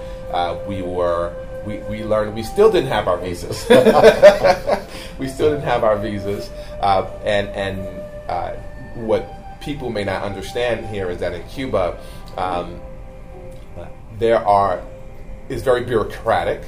we 0.65 0.81
were 0.81 1.35
we, 1.65 1.79
we 1.79 2.03
learned 2.03 2.33
we 2.33 2.43
still 2.43 2.71
didn't 2.71 2.89
have 2.89 3.09
our 3.09 3.17
visas. 3.17 3.67
we 5.19 5.27
still 5.27 5.51
didn't 5.51 5.65
have 5.65 5.83
our 5.83 5.97
visas, 5.97 6.49
uh, 6.79 7.05
and 7.23 7.49
and 7.49 7.79
uh, 8.29 8.53
what 8.95 9.29
people 9.61 9.89
may 9.89 10.03
not 10.03 10.23
understand 10.23 10.85
here 10.87 11.09
is 11.09 11.19
that 11.19 11.33
in 11.33 11.47
Cuba, 11.49 11.99
um, 12.37 12.79
there 14.19 14.39
are 14.47 14.81
is 15.49 15.63
very 15.63 15.83
bureaucratic, 15.83 16.63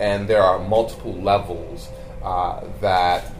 and 0.00 0.26
there 0.26 0.42
are 0.42 0.58
multiple 0.58 1.12
levels 1.12 1.88
uh, 2.22 2.64
that 2.80 3.31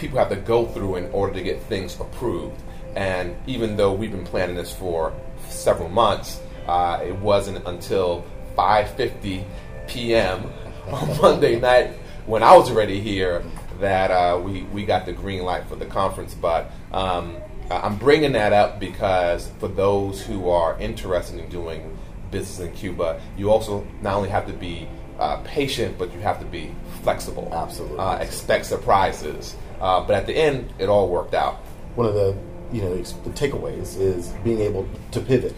people 0.00 0.18
have 0.18 0.30
to 0.30 0.36
go 0.36 0.66
through 0.66 0.96
in 0.96 1.10
order 1.12 1.34
to 1.34 1.42
get 1.42 1.62
things 1.64 2.00
approved. 2.00 2.60
And 2.96 3.36
even 3.46 3.76
though 3.76 3.92
we've 3.92 4.10
been 4.10 4.24
planning 4.24 4.56
this 4.56 4.72
for 4.72 5.12
several 5.48 5.90
months, 5.90 6.40
uh, 6.66 7.00
it 7.04 7.14
wasn't 7.16 7.64
until 7.66 8.24
5:50 8.56 9.44
p.m. 9.86 10.50
on 10.90 11.20
Monday 11.20 11.60
night 11.60 11.92
when 12.26 12.42
I 12.42 12.56
was 12.56 12.70
already 12.70 13.00
here 13.00 13.44
that 13.78 14.10
uh, 14.10 14.40
we 14.42 14.62
we 14.64 14.84
got 14.84 15.06
the 15.06 15.12
green 15.12 15.42
light 15.44 15.66
for 15.68 15.76
the 15.76 15.86
conference. 15.86 16.34
But 16.34 16.70
um, 16.92 17.36
I'm 17.70 17.96
bringing 17.96 18.32
that 18.32 18.52
up 18.52 18.80
because 18.80 19.50
for 19.60 19.68
those 19.68 20.22
who 20.22 20.48
are 20.48 20.78
interested 20.80 21.38
in 21.38 21.48
doing 21.50 21.96
business 22.30 22.58
in 22.60 22.74
Cuba, 22.74 23.20
you 23.36 23.50
also 23.50 23.86
not 24.02 24.14
only 24.14 24.30
have 24.30 24.46
to 24.46 24.52
be 24.52 24.88
uh, 25.18 25.36
patient, 25.44 25.98
but 25.98 26.12
you 26.12 26.20
have 26.20 26.40
to 26.40 26.46
be 26.46 26.74
flexible. 27.02 27.48
Absolutely. 27.52 27.98
Uh, 27.98 28.16
expect 28.16 28.66
surprises. 28.66 29.54
Uh, 29.80 30.00
but 30.00 30.14
at 30.14 30.26
the 30.26 30.36
end, 30.36 30.72
it 30.78 30.88
all 30.88 31.08
worked 31.08 31.34
out. 31.34 31.56
One 31.94 32.06
of 32.06 32.14
the 32.14 32.36
you 32.72 32.82
know 32.82 32.94
the 32.96 33.30
takeaways 33.30 33.98
is 33.98 34.28
being 34.44 34.60
able 34.60 34.88
to 35.12 35.20
pivot. 35.20 35.54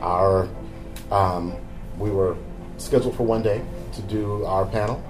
Our 0.00 0.48
um, 1.10 1.56
we 1.98 2.10
were 2.10 2.36
scheduled 2.78 3.16
for 3.16 3.24
one 3.24 3.42
day 3.42 3.62
to 3.92 4.02
do 4.02 4.44
our 4.44 4.64
panel. 4.66 5.02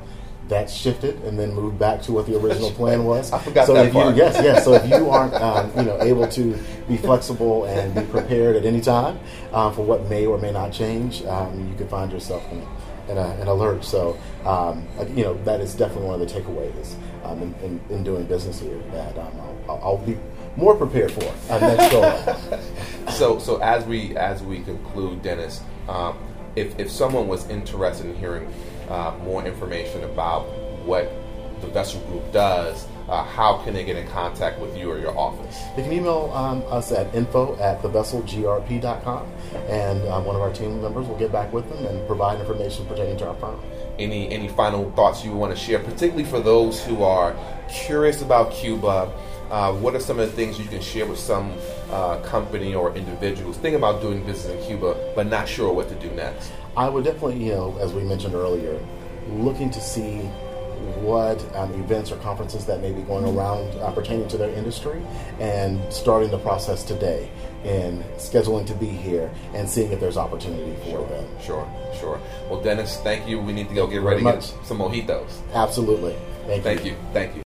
That 0.49 0.69
shifted 0.69 1.23
and 1.23 1.39
then 1.39 1.55
moved 1.55 1.79
back 1.79 2.03
to 2.03 2.13
what 2.13 2.27
the 2.27 2.37
original 2.39 2.71
plan 2.81 3.05
was. 3.05 3.33
I 3.33 3.39
forgot 3.39 3.67
so 3.67 3.75
that 3.75 3.87
if 3.87 3.93
part. 3.93 4.15
You, 4.15 4.23
yes, 4.23 4.41
yes. 4.43 4.65
So 4.65 4.75
if 4.75 4.87
you 4.89 5.11
aren't, 5.11 5.35
um, 5.35 5.71
you 5.77 5.85
know, 5.85 6.01
able 6.03 6.29
to 6.29 6.59
be 6.89 6.97
flexible 6.97 7.65
and 7.65 7.95
be 7.95 8.03
prepared 8.03 8.57
at 8.57 8.65
any 8.65 8.81
time 8.81 9.19
um, 9.53 9.73
for 9.73 9.83
what 9.83 10.09
may 10.09 10.27
or 10.27 10.39
may 10.39 10.53
not 10.53 10.73
change, 10.73 11.25
um, 11.25 11.69
you 11.71 11.77
can 11.77 11.89
find 11.89 12.13
yourself 12.13 12.45
in, 12.53 12.67
in, 13.09 13.19
a, 13.19 13.29
an 13.41 13.49
alert. 13.49 13.85
So, 13.85 14.19
um, 14.45 14.87
you 15.15 15.25
know, 15.25 15.35
that 15.45 15.61
is 15.61 15.75
definitely 15.75 16.07
one 16.07 16.21
of 16.21 16.29
the 16.29 16.35
takeaways 16.35 16.95
um, 17.25 17.41
in, 17.41 17.55
in, 17.63 17.81
in, 17.91 18.05
doing 18.05 18.25
business 18.25 18.61
here. 18.61 18.79
That 18.93 19.17
um, 19.17 19.33
I'll, 19.69 19.81
I'll, 19.83 19.99
be 19.99 20.19
more 20.57 20.75
prepared 20.75 21.13
for 21.13 21.33
uh, 21.51 21.59
next 21.59 21.91
go. 21.93 22.61
so, 23.13 23.39
so 23.39 23.59
as 23.59 23.85
we 23.87 24.17
as 24.17 24.43
we 24.43 24.61
conclude, 24.61 25.23
Dennis. 25.23 25.63
Um, 25.89 26.19
if, 26.57 26.79
if 26.79 26.91
someone 26.91 27.29
was 27.29 27.49
interested 27.49 28.07
in 28.07 28.17
hearing 28.17 28.53
uh, 28.93 29.17
more 29.25 29.45
information 29.45 30.05
about 30.05 30.43
what 30.85 31.11
the 31.63 31.67
Vessel 31.69 32.01
Group 32.03 32.31
does, 32.33 32.87
uh, 33.09 33.25
how 33.25 33.59
can 33.59 33.73
they 33.73 33.85
get 33.85 33.97
in 33.97 34.07
contact 34.09 34.61
with 34.61 34.77
you 34.77 34.91
or 34.91 34.99
your 34.99 35.17
office? 35.17 35.63
They 35.77 35.83
can 35.83 35.93
email 35.93 36.31
um, 36.35 36.63
us 36.69 36.93
at 36.93 37.13
info 37.15 37.59
at 37.59 37.81
thevesselgrp.com, 37.81 39.27
and 39.69 40.03
uh, 40.03 40.21
one 40.21 40.37
of 40.37 40.43
our 40.43 40.53
team 40.53 40.83
members 40.83 41.07
will 41.07 41.19
get 41.19 41.33
back 41.33 41.53
with 41.53 41.69
them 41.69 41.87
and 41.87 42.07
provide 42.07 42.39
information 42.41 42.85
pertaining 42.87 43.17
to 43.19 43.29
our 43.29 43.35
firm. 43.37 43.61
Any, 43.99 44.31
any 44.31 44.49
final 44.49 44.91
thoughts 44.93 45.25
you 45.25 45.33
want 45.33 45.57
to 45.57 45.59
share, 45.59 45.79
particularly 45.79 46.25
for 46.25 46.41
those 46.41 46.83
who 46.85 47.03
are 47.03 47.35
curious 47.71 48.23
about 48.23 48.53
Cuba? 48.53 49.11
Uh, 49.51 49.71
what 49.75 49.95
are 49.95 50.01
some 50.01 50.19
of 50.19 50.31
the 50.31 50.35
things 50.35 50.59
you 50.59 50.65
can 50.65 50.81
share 50.81 51.05
with 51.05 51.19
some 51.19 51.53
uh, 51.91 52.19
company 52.21 52.75
or 52.75 52.95
individuals 52.97 53.59
thinking 53.59 53.75
about 53.75 54.01
doing 54.01 54.25
business 54.25 54.51
in 54.51 54.67
Cuba 54.67 54.97
but 55.15 55.27
not 55.27 55.47
sure 55.47 55.71
what 55.71 55.91
to 55.91 55.95
do 55.97 56.11
next? 56.13 56.51
I 56.77 56.89
would 56.89 57.05
definitely, 57.05 57.45
you 57.45 57.53
know, 57.53 57.77
as 57.79 57.93
we 57.93 58.03
mentioned 58.03 58.35
earlier, 58.35 58.79
looking 59.29 59.71
to 59.71 59.81
see 59.81 60.21
what 61.03 61.39
um, 61.55 61.73
events 61.75 62.11
or 62.11 62.17
conferences 62.17 62.65
that 62.67 62.81
may 62.81 62.93
be 62.93 63.03
going 63.03 63.25
around 63.25 63.69
uh, 63.81 63.91
pertaining 63.93 64.27
to 64.29 64.37
their 64.37 64.51
industry 64.51 65.03
and 65.39 65.81
starting 65.93 66.31
the 66.31 66.39
process 66.39 66.83
today 66.83 67.31
in 67.65 68.03
scheduling 68.17 68.67
to 68.67 68.75
be 68.75 68.87
here 68.87 69.31
and 69.55 69.69
seeing 69.69 69.93
if 69.93 70.01
there's 70.01 70.17
opportunity 70.17 70.75
for 70.77 70.91
sure, 70.91 71.09
them. 71.09 71.29
Sure, 71.41 71.69
sure. 72.01 72.21
Well, 72.49 72.63
Dennis, 72.63 72.99
thank 73.01 73.29
you. 73.29 73.39
We 73.39 73.53
need 73.53 73.69
to 73.69 73.75
go 73.75 73.87
get 73.87 74.01
ready 74.03 74.25
to 74.25 74.33
get 74.33 74.41
some 74.41 74.79
mojitos. 74.79 75.31
Absolutely. 75.53 76.17
Thank, 76.47 76.65
thank 76.65 76.85
you. 76.85 76.93
you. 76.93 76.97
Thank 77.13 77.37
you. 77.37 77.43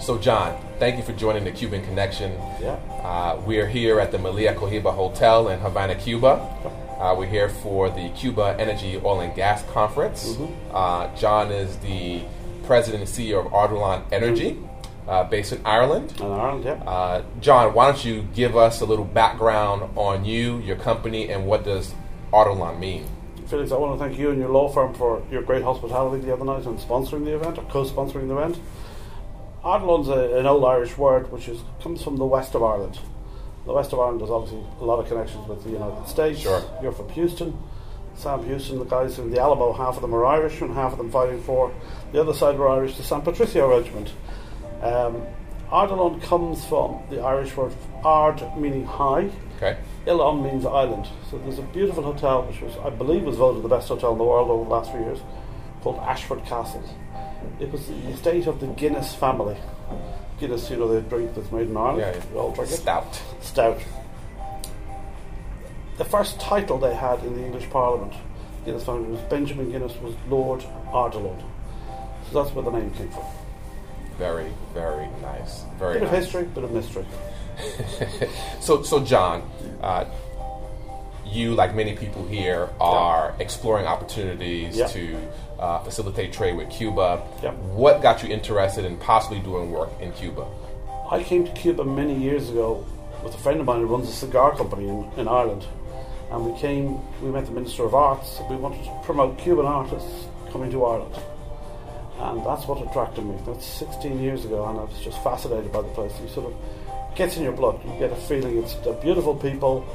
So, 0.00 0.16
John, 0.16 0.58
thank 0.78 0.96
you 0.96 1.02
for 1.02 1.12
joining 1.12 1.44
the 1.44 1.50
Cuban 1.50 1.84
Connection. 1.84 2.32
Yeah. 2.62 2.78
Uh, 3.02 3.42
we 3.44 3.58
are 3.58 3.66
here 3.66 4.00
at 4.00 4.12
the 4.12 4.18
Melia 4.18 4.54
Cohiba 4.54 4.94
Hotel 4.94 5.48
in 5.48 5.58
Havana, 5.58 5.96
Cuba. 5.96 6.86
Uh, 6.98 7.14
we're 7.16 7.26
here 7.26 7.48
for 7.48 7.88
the 7.88 8.08
Cuba 8.10 8.56
Energy 8.58 9.00
Oil 9.04 9.20
and 9.20 9.32
Gas 9.36 9.62
Conference. 9.70 10.34
Mm-hmm. 10.34 10.74
Uh, 10.74 11.14
John 11.14 11.52
is 11.52 11.76
the 11.76 12.22
president 12.64 13.04
and 13.04 13.08
CEO 13.08 13.46
of 13.46 13.52
Ardilaun 13.52 14.02
Energy, 14.10 14.58
uh, 15.06 15.22
based 15.22 15.52
in 15.52 15.64
Ireland. 15.64 16.12
In 16.18 16.26
Ireland, 16.26 16.64
yeah. 16.64 16.72
Uh, 16.72 17.22
John, 17.40 17.72
why 17.72 17.92
don't 17.92 18.04
you 18.04 18.26
give 18.34 18.56
us 18.56 18.80
a 18.80 18.84
little 18.84 19.04
background 19.04 19.96
on 19.96 20.24
you, 20.24 20.58
your 20.58 20.74
company, 20.74 21.28
and 21.28 21.46
what 21.46 21.64
does 21.64 21.94
Ardilaun 22.32 22.80
mean? 22.80 23.06
Felix, 23.46 23.70
I 23.70 23.76
want 23.76 23.96
to 23.96 24.04
thank 24.04 24.18
you 24.18 24.30
and 24.30 24.40
your 24.40 24.50
law 24.50 24.68
firm 24.68 24.92
for 24.92 25.24
your 25.30 25.42
great 25.42 25.62
hospitality 25.62 26.26
the 26.26 26.32
other 26.32 26.44
night 26.44 26.66
and 26.66 26.80
sponsoring 26.80 27.24
the 27.24 27.36
event 27.36 27.58
or 27.58 27.64
co-sponsoring 27.70 28.26
the 28.26 28.36
event. 28.36 28.58
Ardilaun's 29.62 30.08
an 30.08 30.46
old 30.46 30.64
Irish 30.64 30.98
word 30.98 31.30
which 31.30 31.46
is, 31.46 31.60
comes 31.80 32.02
from 32.02 32.16
the 32.16 32.26
west 32.26 32.56
of 32.56 32.64
Ireland. 32.64 32.98
The 33.66 33.72
west 33.72 33.92
of 33.92 34.00
Ireland 34.00 34.20
has 34.22 34.30
obviously 34.30 34.64
a 34.80 34.84
lot 34.84 34.98
of 34.98 35.08
connections 35.08 35.46
with 35.48 35.62
the 35.64 35.70
United 35.70 36.08
States. 36.08 36.40
Sure. 36.40 36.62
You're 36.82 36.92
from 36.92 37.08
Houston. 37.10 37.58
Sam 38.14 38.44
Houston, 38.44 38.80
the 38.80 38.84
guys 38.84 39.18
in 39.18 39.30
the 39.30 39.40
Alamo, 39.40 39.72
half 39.72 39.94
of 39.94 40.02
them 40.02 40.12
are 40.12 40.26
Irish 40.26 40.60
and 40.60 40.74
half 40.74 40.92
of 40.92 40.98
them 40.98 41.10
fighting 41.10 41.40
for 41.40 41.72
the 42.12 42.20
other 42.20 42.34
side 42.34 42.58
were 42.58 42.68
Irish, 42.68 42.96
the 42.96 43.04
San 43.04 43.22
Patricio 43.22 43.70
Regiment. 43.70 44.12
Um, 44.82 45.22
Ardilaun 45.70 46.20
comes 46.22 46.64
from 46.64 47.02
the 47.10 47.20
Irish 47.20 47.56
word 47.56 47.72
Ard, 48.02 48.42
meaning 48.56 48.86
high. 48.86 49.30
Okay. 49.56 49.76
Ilon 50.06 50.42
means 50.42 50.64
island. 50.64 51.06
So 51.30 51.38
there's 51.38 51.58
a 51.58 51.62
beautiful 51.62 52.02
hotel, 52.02 52.42
which 52.44 52.60
was, 52.60 52.76
I 52.78 52.90
believe, 52.90 53.24
was 53.24 53.36
voted 53.36 53.62
the 53.62 53.68
best 53.68 53.88
hotel 53.88 54.12
in 54.12 54.18
the 54.18 54.24
world 54.24 54.50
over 54.50 54.64
the 54.64 54.70
last 54.70 54.90
few 54.90 55.00
years, 55.00 55.18
called 55.82 55.98
Ashford 55.98 56.44
Castle. 56.44 56.82
It 57.60 57.70
was 57.70 57.86
the 57.86 57.94
estate 58.08 58.46
of 58.46 58.60
the 58.60 58.66
Guinness 58.68 59.14
family. 59.14 59.56
Guinness, 60.40 60.70
you 60.70 60.76
know, 60.76 60.88
the 60.88 61.00
drink 61.02 61.34
that's 61.34 61.50
made 61.50 61.68
in 61.68 61.76
Ireland. 61.76 61.98
Yeah, 62.00 62.14
yeah. 62.14 62.32
We 62.32 62.38
all 62.38 62.52
drink 62.52 62.70
it. 62.70 62.76
Stout. 62.76 63.20
Stout. 63.40 63.78
The 65.96 66.04
first 66.04 66.38
title 66.38 66.78
they 66.78 66.94
had 66.94 67.18
in 67.24 67.34
the 67.36 67.44
English 67.44 67.68
Parliament, 67.70 68.12
Guinness 68.64 68.84
family, 68.84 69.10
was 69.10 69.20
Benjamin 69.22 69.70
Guinness 69.72 69.96
was 69.96 70.14
Lord 70.28 70.60
Ardilaun. 70.92 71.42
So 72.30 72.42
that's 72.42 72.54
where 72.54 72.64
the 72.64 72.70
name 72.70 72.90
came 72.92 73.10
from. 73.10 73.24
Very, 74.16 74.50
very 74.74 75.08
nice. 75.22 75.62
Very 75.78 75.94
Bit 75.94 76.02
of 76.04 76.12
nice. 76.12 76.22
history, 76.24 76.44
bit 76.44 76.64
of 76.64 76.70
mystery. 76.72 77.06
So, 78.60 78.82
so 78.84 79.00
John, 79.02 79.42
uh, 79.82 80.04
you, 81.30 81.54
like 81.54 81.74
many 81.74 81.94
people 81.96 82.24
here, 82.26 82.68
are 82.80 83.34
exploring 83.40 83.86
opportunities 83.86 84.76
Yeah. 84.76 84.86
to 84.88 85.16
uh, 85.58 85.78
facilitate 85.84 86.32
trade 86.32 86.56
with 86.56 86.70
Cuba. 86.70 87.22
Yeah. 87.42 87.52
What 87.52 88.02
got 88.02 88.22
you 88.22 88.28
interested 88.28 88.84
in 88.84 88.96
possibly 88.98 89.40
doing 89.40 89.70
work 89.70 89.90
in 90.00 90.12
Cuba? 90.12 90.46
I 91.10 91.22
came 91.22 91.44
to 91.46 91.52
Cuba 91.52 91.84
many 91.84 92.14
years 92.14 92.48
ago 92.50 92.84
with 93.22 93.34
a 93.34 93.38
friend 93.38 93.60
of 93.60 93.66
mine 93.66 93.80
who 93.80 93.86
runs 93.86 94.08
a 94.08 94.12
cigar 94.12 94.56
company 94.56 94.88
in, 94.88 95.10
in 95.16 95.28
Ireland. 95.28 95.64
And 96.30 96.44
we 96.44 96.58
came, 96.60 97.00
we 97.22 97.30
met 97.30 97.46
the 97.46 97.52
Minister 97.52 97.84
of 97.84 97.94
Arts. 97.94 98.40
We 98.50 98.56
wanted 98.56 98.84
to 98.84 99.00
promote 99.04 99.38
Cuban 99.38 99.64
artists 99.66 100.26
coming 100.52 100.70
to 100.72 100.84
Ireland. 100.84 101.14
And 102.18 102.44
that's 102.44 102.66
what 102.66 102.82
attracted 102.86 103.24
me. 103.24 103.36
That's 103.46 103.64
16 103.64 104.20
years 104.20 104.44
ago, 104.44 104.66
and 104.66 104.78
I 104.78 104.82
was 104.84 104.98
just 105.00 105.22
fascinated 105.22 105.72
by 105.72 105.82
the 105.82 105.88
place. 105.88 106.12
You 106.20 106.28
sort 106.28 106.52
of 106.52 107.14
gets 107.16 107.36
in 107.36 107.44
your 107.44 107.52
blood. 107.52 107.80
You 107.84 107.92
get 107.98 108.12
a 108.12 108.16
feeling 108.16 108.58
it's 108.58 108.74
beautiful 109.02 109.34
people. 109.36 109.86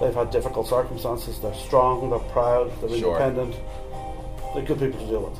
They've 0.00 0.14
had 0.14 0.30
difficult 0.30 0.66
circumstances. 0.68 1.38
They're 1.40 1.54
strong. 1.54 2.10
They're 2.10 2.18
proud. 2.18 2.70
They're 2.80 2.98
Sure. 2.98 3.16
independent. 3.20 3.54
They're 4.54 4.62
good 4.64 4.78
people 4.80 5.00
to 5.00 5.06
deal 5.06 5.20
with. 5.20 5.38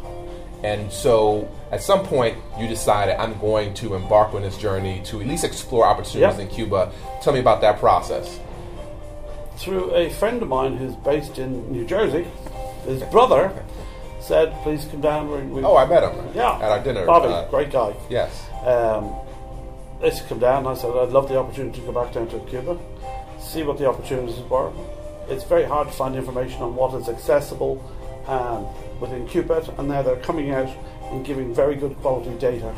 And 0.64 0.90
so, 0.90 1.46
at 1.73 1.82
some 1.82 2.04
point, 2.06 2.38
you 2.58 2.66
decided 2.66 3.16
I'm 3.20 3.38
going 3.38 3.75
to 3.75 3.94
embark 3.94 4.32
on 4.34 4.42
this 4.42 4.56
journey 4.56 5.02
to 5.06 5.20
at 5.20 5.26
least 5.26 5.44
explore 5.44 5.84
opportunities 5.87 6.38
Yeah. 6.38 6.42
in 6.44 6.49
Cuba. 6.49 6.90
Tell 7.20 7.32
me 7.34 7.40
about 7.40 7.61
that 7.62 7.78
process. 7.80 8.38
through 9.56 9.94
a 9.94 10.11
friend 10.11 10.42
of 10.42 10.49
mine 10.49 10.76
who's 10.76 10.96
based 10.96 11.38
in 11.38 11.70
New 11.70 11.84
Jersey. 11.87 12.26
His 12.87 13.02
brother 13.04 13.52
said, 14.20 14.52
"Please 14.64 14.84
come 14.90 15.00
down." 15.00 15.30
We, 15.30 15.38
we, 15.61 15.64
Oh, 15.64 15.76
I 15.76 15.84
met 15.87 16.02
him. 16.02 16.28
yeah, 16.34 16.56
at 16.56 16.73
our 16.73 16.80
dinner. 16.80 17.06
Bobby, 17.06 17.28
uh, 17.28 17.44
great 17.50 17.70
guy. 17.70 17.94
Yes. 18.08 18.32
Um, 18.66 19.14
let's 20.02 20.23
come 20.23 20.40
down. 20.40 20.66
I 20.66 20.75
said, 20.75 20.90
"I'd 20.96 21.11
love 21.11 21.28
the 21.28 21.38
opportunity 21.38 21.80
to 21.80 21.87
go 21.87 21.92
back 22.02 22.12
down 22.12 22.26
to 22.28 22.38
Cuba, 22.40 22.76
see 23.45 23.63
what 23.63 23.79
the 23.79 23.89
opportunities 23.89 24.39
were." 24.51 24.73
It's 25.29 25.45
very 25.45 25.65
hard 25.65 25.89
to 25.89 25.95
find 25.95 26.17
information 26.17 26.63
on 26.63 26.75
what 26.75 26.95
is 27.01 27.09
accessible 27.09 27.83
um, 28.27 28.67
within 29.01 29.27
CUPET, 29.27 29.79
and 29.79 29.89
now 29.89 30.03
they're 30.03 30.17
coming 30.17 30.51
out 30.51 30.69
and 31.11 31.25
giving 31.25 31.55
very 31.55 31.77
good 31.77 31.97
quality 31.99 32.37
data, 32.39 32.71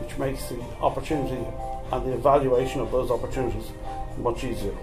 which 0.00 0.16
makes 0.18 0.48
the 0.48 0.60
opportunity 0.80 1.44
and 1.92 2.06
the 2.06 2.14
evaluation 2.14 2.80
of 2.80 2.90
those 2.90 3.10
opportunities 3.10 3.70
much 4.18 4.44
easier. 4.44 4.74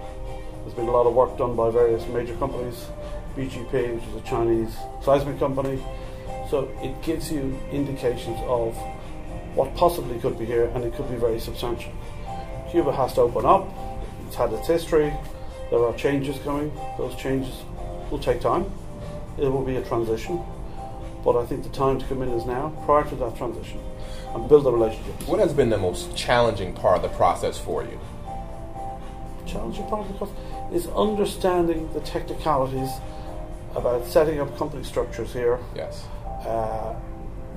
There's 0.62 0.74
been 0.74 0.88
a 0.88 0.92
lot 0.92 1.08
of 1.08 1.14
work 1.14 1.38
done 1.38 1.56
by 1.56 1.72
various 1.72 2.06
major 2.08 2.36
companies, 2.36 2.86
BGP, 3.36 3.96
which 3.96 4.04
is 4.04 4.16
a 4.16 4.22
Chinese 4.22 4.76
seismic 5.02 5.40
company. 5.40 5.82
So 6.50 6.70
it 6.82 7.02
gives 7.02 7.32
you 7.32 7.60
indications 7.72 8.40
of 8.44 8.76
what 9.56 9.74
possibly 9.76 10.20
could 10.20 10.38
be 10.38 10.46
here, 10.46 10.66
and 10.76 10.84
it 10.84 10.94
could 10.96 11.10
be 11.10 11.16
very 11.16 11.40
substantial. 11.40 11.92
Cuba 12.72 12.92
has 12.92 13.14
to 13.14 13.22
open 13.22 13.46
up. 13.46 13.68
It's 14.30 14.36
had 14.36 14.54
its 14.54 14.68
history. 14.68 15.12
There 15.72 15.84
are 15.84 15.94
changes 15.96 16.38
coming. 16.44 16.72
Those 17.00 17.16
changes 17.16 17.64
will 18.12 18.20
take 18.20 18.40
time. 18.40 18.72
It 19.40 19.46
will 19.48 19.66
be 19.66 19.78
a 19.78 19.82
transition. 19.82 20.40
But 21.26 21.36
I 21.36 21.48
think 21.48 21.64
the 21.64 21.70
time 21.70 21.98
to 21.98 22.06
come 22.06 22.22
in 22.22 22.30
is 22.30 22.46
now, 22.46 22.72
prior 22.86 23.04
to 23.10 23.16
that 23.16 23.36
transition, 23.38 23.80
and 24.36 24.48
build 24.48 24.66
the 24.66 24.72
relationships. 24.72 25.26
What 25.26 25.40
has 25.40 25.52
been 25.52 25.72
the 25.72 25.80
most 25.80 26.16
challenging 26.16 26.74
part 26.76 26.98
of 26.98 27.02
the 27.02 27.18
process 27.18 27.58
for 27.58 27.82
you? 27.84 28.00
challenging 29.48 29.88
part 29.88 30.02
of 30.06 30.14
the 30.14 30.20
course 30.20 30.32
is 30.72 30.86
understanding 30.90 31.92
the 31.94 32.02
technicalities 32.02 32.92
about 33.76 34.06
setting 34.06 34.40
up 34.40 34.56
company 34.60 34.84
structures 34.84 35.34
here, 35.34 35.58
Yes. 35.76 36.06
uh, 36.46 36.94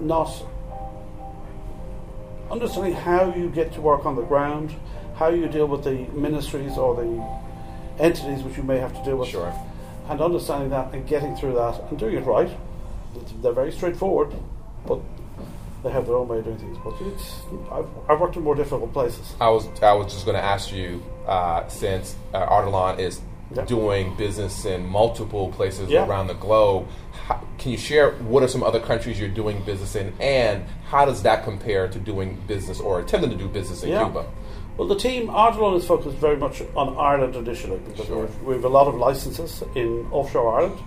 not 0.00 0.32
understanding 2.50 2.94
how 2.94 3.34
you 3.36 3.50
get 3.50 3.74
to 3.74 3.82
work 3.82 4.06
on 4.06 4.16
the 4.16 4.22
ground, 4.22 4.74
how 5.16 5.28
you 5.28 5.48
deal 5.48 5.66
with 5.66 5.84
the 5.84 6.06
ministries 6.14 6.76
or 6.78 6.94
the 6.96 8.02
entities 8.02 8.42
which 8.42 8.56
you 8.56 8.62
may 8.62 8.78
have 8.78 8.92
to 8.96 9.04
deal 9.04 9.16
with, 9.16 9.28
Sure. 9.28 9.52
and 10.08 10.20
understanding 10.20 10.70
that 10.70 10.92
and 10.94 11.06
getting 11.06 11.36
through 11.36 11.54
that 11.54 11.80
and 11.90 11.98
doing 11.98 12.16
it 12.16 12.24
right. 12.24 12.50
They're 13.42 13.52
very 13.52 13.72
straightforward, 13.72 14.34
but 14.86 14.98
they 15.84 15.90
have 15.90 16.06
their 16.06 16.16
own 16.16 16.28
way 16.28 16.38
of 16.38 16.44
doing 16.44 16.56
things. 16.58 16.78
But 16.82 16.94
it's, 17.02 17.40
I've, 17.70 17.86
I've 18.08 18.20
worked 18.20 18.36
in 18.36 18.42
more 18.42 18.54
difficult 18.54 18.92
places. 18.92 19.34
I 19.40 19.50
was 19.50 19.66
I 19.82 19.92
was 19.92 20.12
just 20.12 20.24
going 20.24 20.36
to 20.36 20.42
ask 20.42 20.72
you 20.72 21.02
uh, 21.26 21.68
since 21.68 22.16
uh, 22.32 22.46
Ardilaun 22.46 22.98
is 22.98 23.20
Yeah. 23.54 23.66
doing 23.66 24.16
business 24.16 24.64
in 24.64 24.86
multiple 24.86 25.50
places 25.50 25.90
Yeah. 25.90 26.06
around 26.06 26.28
the 26.28 26.34
globe. 26.34 26.86
How, 27.26 27.38
can 27.58 27.70
you 27.72 27.76
share 27.78 28.12
what 28.30 28.42
are 28.42 28.48
some 28.48 28.62
other 28.62 28.80
countries 28.80 29.20
you're 29.20 29.28
doing 29.42 29.62
business 29.64 29.94
in, 29.94 30.14
and 30.20 30.64
how 30.88 31.04
does 31.04 31.22
that 31.24 31.44
compare 31.44 31.86
to 31.88 31.98
doing 31.98 32.38
business 32.46 32.80
or 32.80 33.00
attempting 33.00 33.30
to 33.30 33.36
do 33.36 33.48
business 33.48 33.82
in 33.82 33.90
Yeah. 33.90 34.04
Cuba? 34.04 34.24
Well, 34.76 34.88
the 34.88 34.96
team, 34.96 35.28
Ardilaun 35.28 35.76
is 35.76 35.84
focused 35.86 36.16
very 36.16 36.36
much 36.36 36.62
on 36.74 36.96
Ireland 36.96 37.36
initially 37.36 37.78
because 37.78 38.06
Sure. 38.06 38.28
we 38.44 38.54
have 38.54 38.64
a 38.64 38.68
lot 38.68 38.86
of 38.88 38.94
licenses 38.94 39.62
in 39.74 40.06
offshore 40.10 40.58
Ireland. 40.58 40.78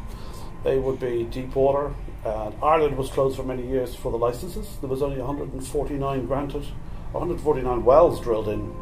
They 0.63 0.80
would 0.80 1.00
be 1.00 1.24
deep 1.24 1.56
water. 1.56 1.93
And 2.26 2.56
Ireland 2.63 2.98
was 2.98 3.10
closed 3.12 3.38
for 3.38 3.43
many 3.43 3.67
years 3.67 3.93
for 3.93 4.12
the 4.12 4.17
licenses. 4.17 4.67
There 4.82 4.89
was 4.89 5.04
only 5.04 5.21
149 5.21 6.26
granted, 6.26 6.63
149 7.12 7.86
wells 7.86 8.19
drilled 8.19 8.48
in 8.50 8.74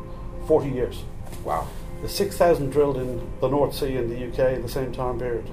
40 0.47 0.69
years. 0.69 1.03
Wow. 1.43 1.67
The 2.01 2.07
6,000 2.07 2.69
drilled 2.69 2.95
in 2.97 3.21
the 3.41 3.49
North 3.49 3.75
Sea 3.75 3.97
in 3.97 4.09
the 4.09 4.15
UK 4.27 4.53
in 4.55 4.61
the 4.61 4.69
same 4.69 4.93
time 4.93 5.19
period. 5.19 5.49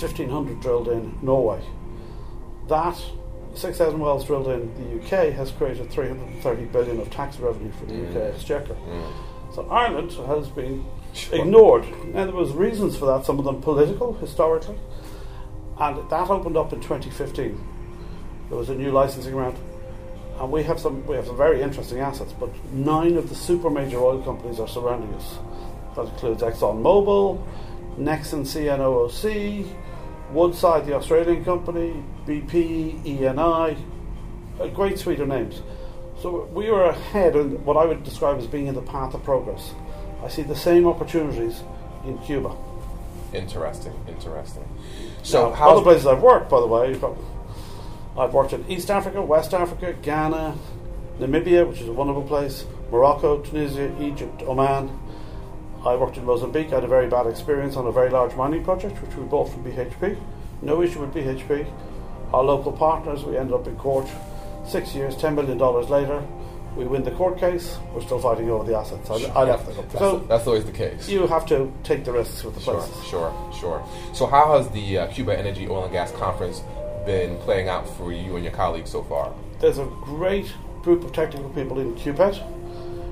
1,500 0.00 0.60
drilled 0.60 0.88
in 0.88 1.18
Norway. 1.20 1.60
That 2.68 2.98
6,000 3.58 3.98
wells 3.98 4.24
drilled 4.24 4.48
in 4.48 4.72
the 4.74 5.04
UK 5.04 5.32
has 5.34 5.50
created 5.50 5.90
330 5.90 6.64
billion 6.66 7.00
of 7.00 7.10
tax 7.10 7.38
revenue 7.38 7.72
for 7.72 7.86
the 7.86 7.94
UK 8.08 8.34
Exchequer. 8.34 8.74
Mm. 8.74 9.02
Mm. 9.02 9.54
So 9.54 9.68
Ireland 9.68 10.12
has 10.12 10.48
been 10.48 10.84
Sure. 11.14 11.40
ignored. 11.40 11.84
Now 12.14 12.26
there 12.26 12.34
was 12.34 12.52
reasons 12.52 12.96
for 12.96 13.06
that. 13.06 13.24
Some 13.24 13.38
of 13.38 13.44
them 13.44 13.60
political, 13.62 14.12
historically, 14.14 14.76
and 15.80 16.08
that 16.10 16.30
opened 16.30 16.56
up 16.56 16.72
in 16.72 16.80
2015. 16.80 17.58
There 18.48 18.58
was 18.58 18.68
a 18.68 18.74
new 18.74 18.92
licensing 18.92 19.34
round, 19.34 19.56
and 20.38 20.52
we 20.52 20.62
have 20.64 20.78
some 20.78 21.04
we 21.06 21.16
have 21.16 21.26
some 21.26 21.36
very 21.36 21.60
interesting 21.62 21.98
assets. 21.98 22.32
But 22.38 22.50
nine 22.72 23.16
of 23.16 23.28
the 23.30 23.34
super 23.34 23.70
major 23.70 23.98
oil 23.98 24.22
companies 24.22 24.60
are 24.60 24.68
surrounding 24.68 25.12
us. 25.14 25.38
That 25.96 26.06
includes 26.08 26.42
ExxonMobil, 26.42 27.42
Nexen 27.98 28.44
CNOOC, 28.46 29.66
Woodside, 30.32 30.86
the 30.86 30.94
Australian 30.94 31.44
company, 31.44 32.02
BP, 32.26 33.02
ENI, 33.04 33.76
a 34.60 34.68
great 34.68 34.98
suite 34.98 35.20
of 35.20 35.28
names. 35.28 35.62
So 36.20 36.44
we 36.52 36.70
were 36.70 36.84
ahead 36.84 37.36
in 37.36 37.64
what 37.64 37.76
I 37.76 37.84
would 37.84 38.02
describe 38.02 38.38
as 38.38 38.46
being 38.46 38.66
in 38.66 38.74
the 38.74 38.82
path 38.82 39.14
of 39.14 39.22
progress. 39.24 39.72
I 40.22 40.28
see 40.28 40.42
the 40.42 40.56
same 40.56 40.86
opportunities 40.86 41.62
in 42.04 42.18
Cuba. 42.18 42.56
Interesting. 43.32 43.92
Interesting. 44.08 44.64
So 45.22 45.52
how 45.52 45.70
other 45.70 45.82
places 45.82 46.06
I've 46.06 46.22
worked, 46.22 46.50
by 46.50 46.60
the 46.60 46.66
way, 46.66 46.98
I've 48.18 48.34
worked 48.34 48.52
in 48.52 48.68
East 48.68 48.90
Africa, 48.90 49.22
West 49.22 49.54
Africa, 49.54 49.92
Ghana, 50.02 50.56
Namibia, 51.20 51.68
which 51.68 51.80
is 51.80 51.88
a 51.88 51.92
wonderful 51.92 52.24
place, 52.24 52.64
Morocco, 52.90 53.40
Tunisia, 53.40 53.94
Egypt, 54.00 54.42
Oman. 54.42 54.90
I 55.84 55.94
worked 55.96 56.16
in 56.16 56.24
Mozambique. 56.24 56.72
I 56.72 56.76
had 56.76 56.84
a 56.84 56.88
very 56.88 57.08
bad 57.08 57.26
experience 57.26 57.76
on 57.76 57.86
a 57.86 57.92
very 57.92 58.10
large 58.10 58.34
mining 58.34 58.64
project, 58.64 59.00
which 59.02 59.14
we 59.16 59.24
bought 59.24 59.48
from 59.50 59.64
BHP. 59.64 60.18
No 60.62 60.82
issue 60.82 61.00
with 61.00 61.14
BHP. 61.14 61.66
Our 62.32 62.42
local 62.42 62.72
partners, 62.72 63.24
we 63.24 63.36
ended 63.36 63.54
up 63.54 63.66
in 63.66 63.76
court 63.76 64.06
six 64.66 64.94
years, 64.94 65.14
$10 65.16 65.34
million 65.34 65.56
later. 65.88 66.22
We 66.76 66.84
win 66.84 67.02
the 67.02 67.10
court 67.12 67.38
case. 67.38 67.78
We're 67.94 68.02
still 68.02 68.18
fighting 68.20 68.50
over 68.50 68.64
the 68.64 68.76
assets. 68.76 69.08
I, 69.10 69.14
I 69.34 69.44
left 69.44 69.66
the 69.66 69.72
company. 69.72 69.98
So 69.98 70.18
that's 70.20 70.46
always 70.46 70.64
the 70.64 70.72
case. 70.72 71.08
you 71.08 71.26
have 71.26 71.46
to 71.46 71.72
take 71.84 72.04
the 72.04 72.12
risks 72.12 72.44
with 72.44 72.54
the 72.54 72.60
Sure, 72.60 72.80
places. 72.80 73.04
sure, 73.08 73.52
sure. 73.58 73.86
So, 74.12 74.26
how 74.26 74.56
has 74.58 74.68
the 74.70 74.98
uh, 74.98 75.06
Cuba 75.08 75.36
Energy 75.36 75.66
Oil 75.68 75.84
and 75.84 75.92
Gas 75.92 76.12
Conference 76.12 76.62
been 77.06 77.36
playing 77.38 77.68
out 77.68 77.88
for 77.96 78.12
you 78.12 78.34
and 78.36 78.44
your 78.44 78.52
colleagues 78.52 78.90
so 78.90 79.02
far? 79.04 79.32
There's 79.60 79.78
a 79.78 79.86
great 80.02 80.52
group 80.82 81.02
of 81.02 81.12
technical 81.12 81.48
people 81.50 81.80
in 81.80 81.94
CUPET. 81.96 82.40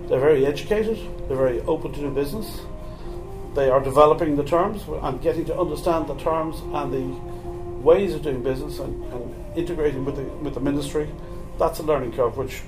They're 0.09 0.21
very 0.21 0.47
educated, 0.47 0.99
they're 1.29 1.37
very 1.37 1.61
open 1.63 1.93
to 1.93 2.01
do 2.01 2.11
business. 2.11 2.61
They 3.55 3.71
are 3.71 3.81
developing 3.81 4.37
the 4.37 4.45
terms 4.45 4.83
and 5.03 5.21
getting 5.23 5.45
to 5.47 5.59
understand 5.59 6.09
the 6.09 6.15
terms 6.17 6.61
and 6.75 6.93
the 6.93 7.07
ways 7.83 8.15
of 8.15 8.23
doing 8.23 8.43
business 8.43 8.79
and, 8.79 9.03
and 9.13 9.57
integrating 9.57 10.05
with 10.05 10.17
the 10.17 10.23
with 10.45 10.55
the 10.55 10.61
ministry. 10.61 11.09
That's 11.59 11.79
a 11.79 11.83
learning 11.83 12.13
curve 12.13 12.37
which 12.37 12.61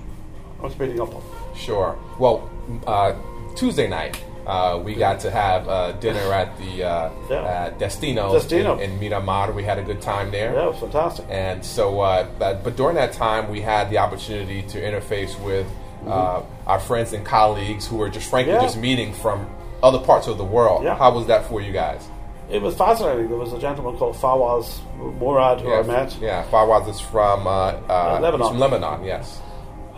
I 0.60 0.62
was 0.64 0.74
beating 0.74 1.00
up 1.00 1.14
on. 1.14 1.22
Sure. 1.54 1.98
Well, 2.18 2.50
uh, 2.86 3.14
Tuesday 3.54 3.88
night. 3.88 4.22
Uh, 4.46 4.80
we 4.82 4.94
got 4.94 5.20
to 5.20 5.30
have 5.30 5.68
uh, 5.68 5.92
dinner 6.00 6.32
at 6.32 6.56
the 6.56 6.82
uh, 6.82 7.10
Yeah. 7.28 7.66
at 7.66 7.78
Destino, 7.78 8.32
Destino. 8.32 8.78
In, 8.78 8.92
in 8.92 8.98
Miramar. 8.98 9.52
We 9.52 9.62
had 9.62 9.78
a 9.78 9.82
good 9.82 10.00
time 10.00 10.30
there. 10.30 10.54
Yeah, 10.54 10.68
it 10.68 10.70
was 10.70 10.78
fantastic. 10.80 11.26
And 11.28 11.62
so, 11.62 12.00
uh, 12.00 12.26
but, 12.38 12.64
but 12.64 12.74
during 12.74 12.94
that 12.96 13.12
time, 13.12 13.50
we 13.50 13.60
had 13.60 13.90
the 13.90 13.98
opportunity 13.98 14.62
to 14.62 14.80
interface 14.80 15.38
with 15.44 15.66
uh, 16.06 16.42
our 16.66 16.80
friends 16.80 17.12
and 17.12 17.24
colleagues 17.24 17.86
who 17.86 17.96
were 17.96 18.08
just 18.08 18.28
frankly 18.30 18.52
Yeah. 18.54 18.62
just 18.62 18.76
meeting 18.78 19.12
from 19.12 19.46
other 19.82 19.98
parts 19.98 20.26
of 20.26 20.38
the 20.38 20.44
world. 20.44 20.84
Yeah. 20.84 20.96
How 20.96 21.12
was 21.14 21.26
that 21.26 21.46
for 21.46 21.60
you 21.60 21.72
guys? 21.72 22.06
It 22.50 22.62
was 22.62 22.74
fascinating. 22.76 23.28
There 23.28 23.36
was 23.36 23.52
a 23.52 23.58
gentleman 23.58 23.96
called 23.98 24.16
Fawaz 24.16 24.80
Murad 25.20 25.60
who 25.60 25.72
I 25.72 25.82
met. 25.82 26.16
Yeah, 26.20 26.44
Fawaz 26.50 26.88
is 26.88 26.98
from 26.98 27.46
uh, 27.46 27.50
uh, 27.88 28.18
Lebanon. 28.22 28.48
from 28.48 28.58
Lebanon. 28.58 29.04
Yes. 29.04 29.40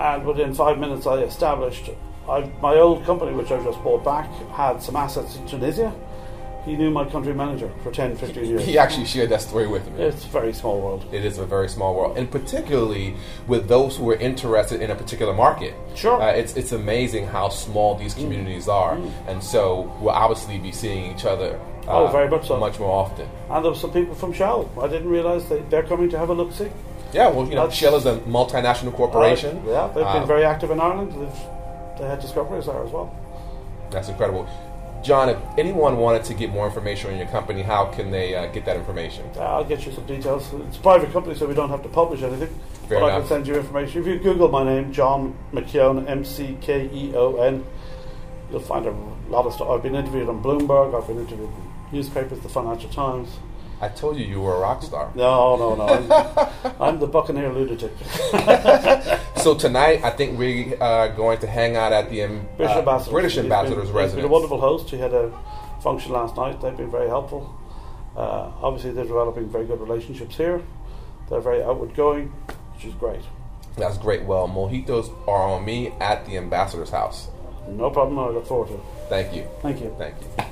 and 0.00 0.24
within 0.26 0.54
five 0.54 0.78
minutes 0.78 1.06
I 1.06 1.16
established 1.22 1.90
I, 2.28 2.50
my 2.62 2.74
old 2.76 3.04
company 3.04 3.32
which 3.32 3.50
I 3.50 3.62
just 3.62 3.82
bought 3.84 4.02
back 4.04 4.26
had 4.52 4.82
some 4.82 4.96
assets 4.96 5.36
in 5.36 5.46
Tunisia 5.46 5.92
he 6.64 6.76
knew 6.76 6.90
my 6.90 7.04
country 7.04 7.32
manager 7.34 7.70
for 7.82 7.90
10 7.90 8.16
15 8.16 8.44
years 8.44 8.64
He 8.64 8.76
actually 8.78 9.06
shared 9.06 9.30
that 9.30 9.40
story 9.42 9.66
with 9.66 9.90
me. 9.92 10.02
it's 10.04 10.24
a 10.24 10.28
very 10.28 10.52
small 10.52 10.80
world 10.80 11.04
It 11.12 11.24
is 11.24 11.38
a 11.38 11.46
very 11.46 11.68
small 11.68 11.94
world, 11.94 12.18
and 12.18 12.30
particularly 12.30 13.14
with 13.46 13.66
those 13.68 13.96
who 13.96 14.08
are 14.10 14.16
interested 14.16 14.82
in 14.82 14.90
a 14.90 14.94
particular 14.94 15.32
market. 15.32 15.74
Sure. 15.94 16.20
uh, 16.20 16.30
it's 16.40 16.56
it's 16.56 16.72
amazing 16.72 17.26
how 17.26 17.48
small 17.48 17.94
these 17.94 18.14
communities 18.14 18.68
are, 18.68 18.98
and 19.28 19.42
so 19.42 19.90
we'll 20.00 20.10
obviously 20.24 20.58
be 20.58 20.72
seeing 20.72 21.10
each 21.12 21.24
other. 21.24 21.58
uh, 21.88 21.92
Oh, 21.92 22.06
very 22.08 22.28
much 22.28 22.46
so. 22.48 22.56
much 22.58 22.78
more 22.78 22.92
often. 23.04 23.26
and 23.50 23.64
there 23.64 23.72
were 23.72 23.78
some 23.84 23.92
people 23.92 24.14
from 24.14 24.32
Shell 24.32 24.68
I 24.80 24.86
didn't 24.86 25.08
realise 25.08 25.44
they, 25.50 25.60
they're 25.70 25.88
coming 25.92 26.08
to 26.10 26.18
have 26.18 26.28
a 26.28 26.34
look 26.34 26.52
see 26.52 26.68
Yeah, 27.12 27.28
well, 27.34 27.44
you 27.48 27.54
know, 27.56 27.62
That's- 27.66 27.78
Shell 27.80 27.96
is 27.96 28.06
a 28.06 28.16
multinational 28.38 28.92
corporation. 28.94 29.52
Uh, 29.66 29.70
yeah 29.76 29.86
they've 29.94 30.04
Uh, 30.10 30.18
been 30.18 30.28
very 30.34 30.44
active 30.44 30.70
in 30.74 30.78
Ireland 30.88 31.10
they've, 31.20 31.40
they 31.98 32.06
had 32.12 32.20
discoveries 32.20 32.66
there 32.66 32.82
as 32.86 32.92
well 32.96 33.08
That's 33.90 34.08
incredible. 34.08 34.44
John, 35.02 35.30
if 35.30 35.38
anyone 35.56 35.96
wanted 35.96 36.24
to 36.24 36.34
get 36.34 36.50
more 36.50 36.66
information 36.66 37.10
on 37.10 37.16
your 37.16 37.26
company, 37.28 37.62
how 37.62 37.86
can 37.86 38.10
they 38.10 38.34
uh, 38.34 38.46
get 38.46 38.66
that 38.66 38.76
information? 38.76 39.24
Uh, 39.34 39.40
I'll 39.40 39.64
get 39.64 39.86
you 39.86 39.92
some 39.92 40.04
details 40.06 40.52
it's 40.68 40.76
a 40.76 40.80
private 40.80 41.12
company 41.12 41.34
so 41.34 41.46
we 41.46 41.54
don't 41.54 41.70
have 41.70 41.82
to 41.82 41.88
publish 41.88 42.22
anything 42.22 42.48
Fair 42.88 43.00
but 43.00 43.10
I 43.10 43.18
can 43.18 43.28
send 43.28 43.46
you 43.46 43.54
information 43.54 44.02
if 44.02 44.06
you 44.06 44.18
google 44.18 44.48
my 44.48 44.64
name 44.64 44.92
John 44.92 45.34
McKeon 45.52 46.08
M-C-K-E-O-N 46.08 47.64
you'll 48.50 48.60
find 48.60 48.86
a 48.86 48.90
lot 49.28 49.46
of 49.46 49.54
stuff 49.54 49.68
I've 49.68 49.82
been 49.82 49.94
interviewed 49.94 50.28
on 50.28 50.42
Bloomberg 50.42 51.00
I've 51.00 51.06
been 51.06 51.18
interviewed 51.18 51.48
in 51.50 51.72
newspapers 51.92 52.40
the 52.40 52.48
Financial 52.48 52.90
Times 52.90 53.38
I 53.80 53.88
told 53.88 54.18
you 54.18 54.26
you 54.26 54.42
were 54.42 54.56
a 54.56 54.58
rock 54.58 54.82
star. 54.82 55.10
No, 55.14 55.56
no, 55.56 55.74
no. 55.74 55.86
I'm, 55.86 56.72
I'm 56.80 56.98
the 57.00 57.06
Buccaneer 57.06 57.50
lunatic. 57.50 57.92
So 59.42 59.54
tonight, 59.54 60.04
I 60.04 60.10
think 60.10 60.38
we 60.38 60.76
are 60.76 61.08
going 61.08 61.38
to 61.38 61.46
hang 61.46 61.74
out 61.76 61.92
at 61.92 62.10
the 62.10 62.24
um, 62.24 62.46
British 62.56 62.76
uh, 62.76 62.78
ambassador. 62.80 63.10
British 63.12 63.38
ambassador's 63.38 63.76
been, 63.76 63.86
He's 63.86 63.94
residence. 63.94 64.16
been 64.16 64.24
a 64.24 64.28
wonderful 64.28 64.60
host. 64.60 64.90
He 64.90 64.98
had 64.98 65.14
a 65.14 65.32
function 65.82 66.12
last 66.12 66.36
night. 66.36 66.60
They've 66.60 66.76
been 66.76 66.90
very 66.90 67.08
helpful. 67.08 67.56
Uh, 68.16 68.50
obviously, 68.60 68.90
they're 68.92 69.04
developing 69.04 69.48
very 69.48 69.64
good 69.66 69.80
relationships 69.80 70.36
here. 70.36 70.62
They're 71.30 71.40
very 71.40 71.62
outward 71.62 71.94
going, 71.94 72.28
which 72.74 72.84
is 72.84 72.94
great. 72.94 73.22
That's 73.78 73.96
great. 73.96 74.24
Well, 74.24 74.46
mojitos 74.48 75.10
are 75.26 75.48
on 75.48 75.64
me 75.64 75.92
at 76.00 76.26
the 76.26 76.36
ambassador's 76.36 76.90
house. 76.90 77.28
No 77.68 77.88
problem. 77.90 78.18
I 78.18 78.28
look 78.28 78.46
forward 78.46 78.68
to 78.68 78.74
it. 78.74 78.80
Thank 79.08 79.34
you. 79.34 79.46
Thank 79.62 79.80
you. 79.80 79.94
Thank 79.96 80.16
you. 80.20 80.44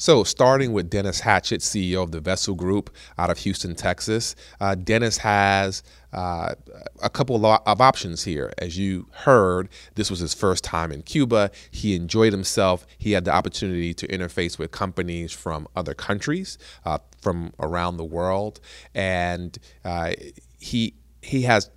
So, 0.00 0.22
starting 0.22 0.72
with 0.72 0.90
Dennis 0.90 1.18
Hatchett, 1.18 1.60
CEO 1.60 2.04
of 2.04 2.12
the 2.12 2.20
Vessel 2.20 2.54
Group 2.54 2.94
out 3.18 3.30
of 3.30 3.38
Houston, 3.38 3.74
Texas. 3.74 4.36
Uh, 4.60 4.76
Dennis 4.76 5.18
has 5.18 5.82
uh, 6.12 6.54
a 7.02 7.10
couple 7.10 7.44
of 7.44 7.80
options 7.80 8.22
here. 8.22 8.52
As 8.58 8.78
you 8.78 9.08
heard, 9.10 9.68
this 9.96 10.08
was 10.08 10.20
his 10.20 10.32
first 10.32 10.62
time 10.62 10.92
in 10.92 11.02
Cuba. 11.02 11.50
He 11.72 11.96
enjoyed 11.96 12.32
himself. 12.32 12.86
He 12.96 13.10
had 13.10 13.24
the 13.24 13.32
opportunity 13.32 13.92
to 13.94 14.06
interface 14.06 14.56
with 14.56 14.70
companies 14.70 15.32
from 15.32 15.66
other 15.74 15.94
countries, 15.94 16.58
uh, 16.84 16.98
from 17.20 17.52
around 17.58 17.96
the 17.96 18.04
world, 18.04 18.60
and 18.94 19.58
uh, 19.84 20.12
he 20.60 20.94
he 21.22 21.42
has 21.42 21.70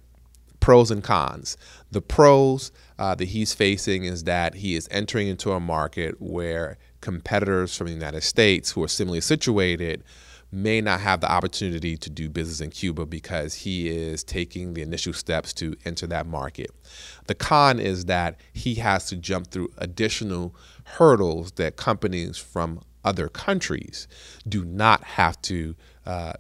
pros 0.60 0.92
and 0.92 1.04
cons. 1.04 1.58
The 1.90 2.02
pros 2.04 2.72
uh, 3.00 3.16
that 3.16 3.26
he's 3.26 3.56
facing 3.56 4.04
is 4.04 4.26
that 4.26 4.54
he 4.54 4.76
is 4.76 4.88
entering 4.92 5.28
into 5.28 5.52
a 5.54 5.60
market 5.60 6.22
where 6.22 6.78
competitors 7.02 7.76
from 7.76 7.88
the 7.88 7.94
United 7.94 8.22
States 8.22 8.72
who 8.72 8.84
are 8.84 8.88
similarly 8.88 9.22
situated 9.22 10.04
may 10.52 10.82
not 10.82 11.00
have 11.00 11.22
the 11.22 11.32
opportunity 11.32 11.96
to 11.96 12.10
do 12.10 12.30
business 12.30 12.60
in 12.60 12.70
Cuba 12.70 13.06
because 13.06 13.54
he 13.54 13.88
is 13.88 14.24
taking 14.24 14.74
the 14.74 14.82
initial 14.82 15.14
steps 15.14 15.54
to 15.54 15.76
enter 15.86 16.06
that 16.08 16.28
market. 16.28 16.70
The 17.28 17.36
con 17.36 17.80
is 17.80 18.06
that 18.06 18.40
he 18.52 18.76
has 18.76 19.06
to 19.08 19.16
jump 19.16 19.48
through 19.48 19.72
additional 19.78 20.54
hurdles 20.84 21.54
that 21.54 21.78
companies 21.78 22.38
from 22.38 22.82
other 23.04 23.30
countries 23.30 24.08
do 24.48 24.66
not 24.66 25.04
have 25.04 25.42
to 25.44 25.76
uh, 26.06 26.34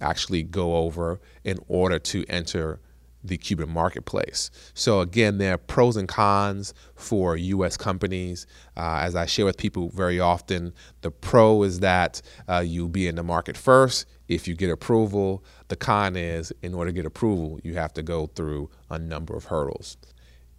actually 0.00 0.42
go 0.42 0.76
over 0.76 1.20
in 1.44 1.58
order 1.68 1.98
to 1.98 2.24
enter 2.28 2.80
the 3.22 3.36
Cuban 3.36 3.70
marketplace. 3.70 4.50
So 4.74 5.00
again, 5.00 5.38
there 5.38 5.54
are 5.54 5.58
pros 5.58 5.96
and 5.96 6.08
cons 6.08 6.74
for 6.94 7.36
U.S. 7.36 7.76
companies. 7.76 8.46
Uh, 8.76 9.00
as 9.02 9.14
I 9.14 9.26
share 9.26 9.44
with 9.44 9.56
people 9.56 9.88
very 9.90 10.20
often, 10.20 10.72
the 11.00 11.10
pro 11.10 11.62
is 11.62 11.80
that 11.80 12.22
uh, 12.48 12.62
you'll 12.64 12.88
be 12.88 13.08
in 13.08 13.16
the 13.16 13.22
market 13.22 13.56
first 13.56 14.06
if 14.28 14.46
you 14.46 14.54
get 14.54 14.70
approval. 14.70 15.44
The 15.68 15.76
con 15.76 16.16
is, 16.16 16.52
in 16.62 16.74
order 16.74 16.90
to 16.90 16.94
get 16.94 17.06
approval, 17.06 17.60
you 17.64 17.74
have 17.74 17.92
to 17.94 18.02
go 18.02 18.26
through 18.26 18.70
a 18.90 18.98
number 18.98 19.36
of 19.36 19.46
hurdles. 19.46 19.96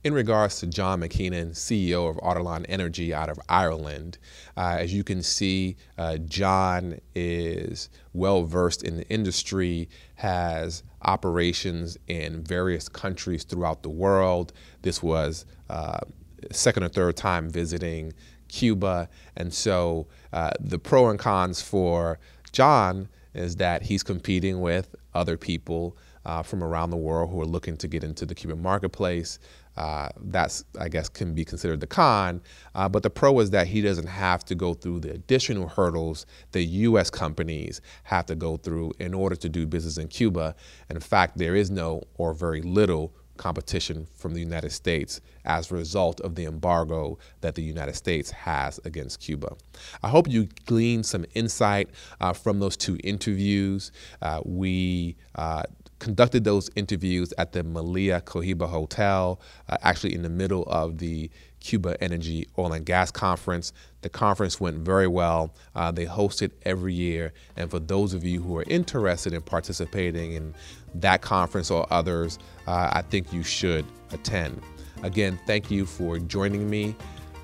In 0.01 0.13
regards 0.13 0.59
to 0.59 0.67
John 0.67 1.01
McKeenan, 1.01 1.51
CEO 1.51 2.09
of 2.09 2.15
Ardilaun 2.17 2.65
Energy 2.69 3.13
out 3.13 3.29
of 3.29 3.37
Ireland, 3.49 4.17
uh, 4.55 4.77
as 4.79 4.93
you 4.93 5.03
can 5.03 5.21
see, 5.21 5.75
uh, 5.97 6.17
John 6.19 6.99
is 7.15 7.89
well 8.13 8.43
versed 8.43 8.81
in 8.81 8.95
the 8.95 9.07
industry, 9.09 9.89
has 10.15 10.83
operations 11.03 11.97
in 12.07 12.43
various 12.43 12.89
countries 12.89 13.43
throughout 13.43 13.83
the 13.83 13.89
world. 13.89 14.53
This 14.81 15.01
was 15.01 15.45
uh, 15.69 15.99
second 16.51 16.83
or 16.83 16.89
third 16.89 17.17
time 17.17 17.49
visiting 17.49 18.13
Cuba, 18.47 19.09
and 19.35 19.53
so 19.53 20.07
uh, 20.33 20.51
the 20.59 20.79
pro 20.79 21.09
and 21.09 21.19
cons 21.19 21.61
for 21.61 22.19
John 22.51 23.09
is 23.33 23.57
that 23.57 23.83
he's 23.83 24.03
competing 24.03 24.59
with 24.61 24.95
other 25.13 25.37
people 25.37 25.95
uh, 26.25 26.43
from 26.43 26.63
around 26.63 26.89
the 26.89 26.97
world 26.97 27.31
who 27.31 27.39
are 27.41 27.45
looking 27.45 27.77
to 27.77 27.87
get 27.87 28.03
into 28.03 28.25
the 28.25 28.35
Cuban 28.35 28.61
marketplace. 28.61 29.39
Uh, 29.77 30.09
that's, 30.25 30.65
I 30.77 30.89
guess, 30.89 31.07
can 31.07 31.33
be 31.33 31.45
considered 31.45 31.79
the 31.79 31.87
con. 31.87 32.41
Uh, 32.75 32.89
but 32.89 33.03
the 33.03 33.09
pro 33.09 33.39
is 33.39 33.51
that 33.51 33.67
he 33.67 33.81
doesn't 33.81 34.07
have 34.07 34.43
to 34.45 34.55
go 34.55 34.73
through 34.73 34.99
the 35.01 35.11
additional 35.11 35.67
hurdles 35.67 36.25
that 36.51 36.63
U.S. 36.63 37.09
companies 37.09 37.81
have 38.03 38.25
to 38.25 38.35
go 38.35 38.57
through 38.57 38.91
in 38.99 39.13
order 39.13 39.35
to 39.37 39.47
do 39.47 39.65
business 39.65 39.97
in 39.97 40.07
Cuba. 40.07 40.55
And 40.89 40.97
in 40.97 41.01
fact, 41.01 41.37
there 41.37 41.55
is 41.55 41.71
no 41.71 42.03
or 42.15 42.33
very 42.33 42.61
little 42.61 43.13
competition 43.39 44.05
from 44.15 44.33
the 44.33 44.39
United 44.41 44.71
States 44.71 45.21
as 45.45 45.71
a 45.71 45.75
result 45.75 46.19
of 46.21 46.35
the 46.35 46.45
embargo 46.45 47.17
that 47.41 47.55
the 47.55 47.63
United 47.63 47.95
States 47.95 48.29
has 48.29 48.79
against 48.83 49.21
Cuba. 49.21 49.55
I 50.03 50.09
hope 50.09 50.27
you 50.27 50.49
gleaned 50.65 51.05
some 51.05 51.25
insight 51.33 51.89
uh, 52.19 52.33
from 52.33 52.59
those 52.59 52.75
two 52.75 52.97
interviews. 53.03 53.91
Uh, 54.21 54.41
we 54.45 55.15
uh, 55.35 55.63
conducted 55.99 56.43
those 56.43 56.69
interviews 56.75 57.33
at 57.37 57.51
the 57.51 57.63
Melia 57.63 58.21
Cohiba 58.21 58.67
Hotel, 58.67 59.39
uh, 59.67 59.77
actually 59.81 60.15
in 60.15 60.23
the 60.23 60.29
middle 60.29 60.63
of 60.63 60.97
the 60.97 61.29
Cuba 61.59 62.01
Energy 62.01 62.47
Oil 62.57 62.73
and 62.73 62.85
Gas 62.85 63.11
Conference. 63.11 63.73
The 64.01 64.09
conference 64.09 64.59
went 64.61 64.77
very 64.77 65.07
well. 65.07 65.53
Uh, 65.75 65.91
they 65.91 66.05
host 66.05 66.41
it 66.41 66.53
every 66.63 66.93
year. 66.93 67.33
And 67.57 67.69
for 67.69 67.79
those 67.79 68.13
of 68.13 68.23
you 68.23 68.41
who 68.41 68.57
are 68.57 68.63
interested 68.67 69.33
in 69.33 69.41
participating 69.41 70.33
in 70.33 70.55
that 70.95 71.21
conference 71.21 71.69
or 71.69 71.85
others, 71.91 72.39
uh, 72.65 72.89
I 72.93 73.01
think 73.01 73.33
you 73.33 73.43
should 73.43 73.85
attend. 74.11 74.61
Again, 75.03 75.39
thank 75.45 75.69
you 75.69 75.85
for 75.85 76.17
joining 76.17 76.69
me. 76.69 76.95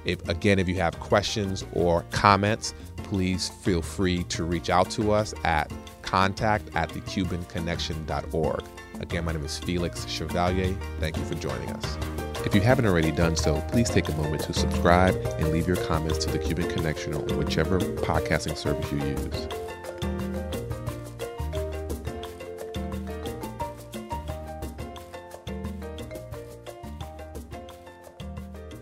If, 0.06 0.28
again, 0.30 0.60
if 0.60 0.68
you 0.70 0.76
have 0.76 1.00
questions 1.00 1.66
or 1.74 2.04
comments, 2.12 2.74
please 3.06 3.50
feel 3.50 3.82
free 3.82 4.24
to 4.26 4.44
reach 4.44 4.70
out 4.70 4.90
to 4.92 5.12
us 5.12 5.34
at 5.44 5.72
contact 6.02 6.70
at 6.76 6.90
thecubanconnection.org. 6.90 8.64
Again, 9.00 9.26
my 9.26 9.32
name 9.32 9.46
is 9.46 9.58
Felix 9.58 10.08
Chevalier. 10.08 10.76
Thank 11.00 11.18
you 11.18 11.24
for 11.26 11.36
joining 11.36 11.70
us. 11.70 11.98
If 12.46 12.54
you 12.54 12.62
haven't 12.62 12.86
already 12.86 13.12
done 13.12 13.36
so, 13.36 13.60
please 13.70 13.90
take 13.90 14.08
a 14.10 14.16
moment 14.16 14.44
to 14.44 14.54
subscribe 14.54 15.16
and 15.40 15.52
leave 15.52 15.68
your 15.68 15.78
comments 15.78 16.24
to 16.26 16.32
the 16.32 16.40
Cuban 16.40 16.70
Connection 16.70 17.14
on 17.14 17.38
whichever 17.38 17.80
podcasting 17.80 18.58
service 18.58 18.92
you 18.92 19.00
use. 19.00 19.65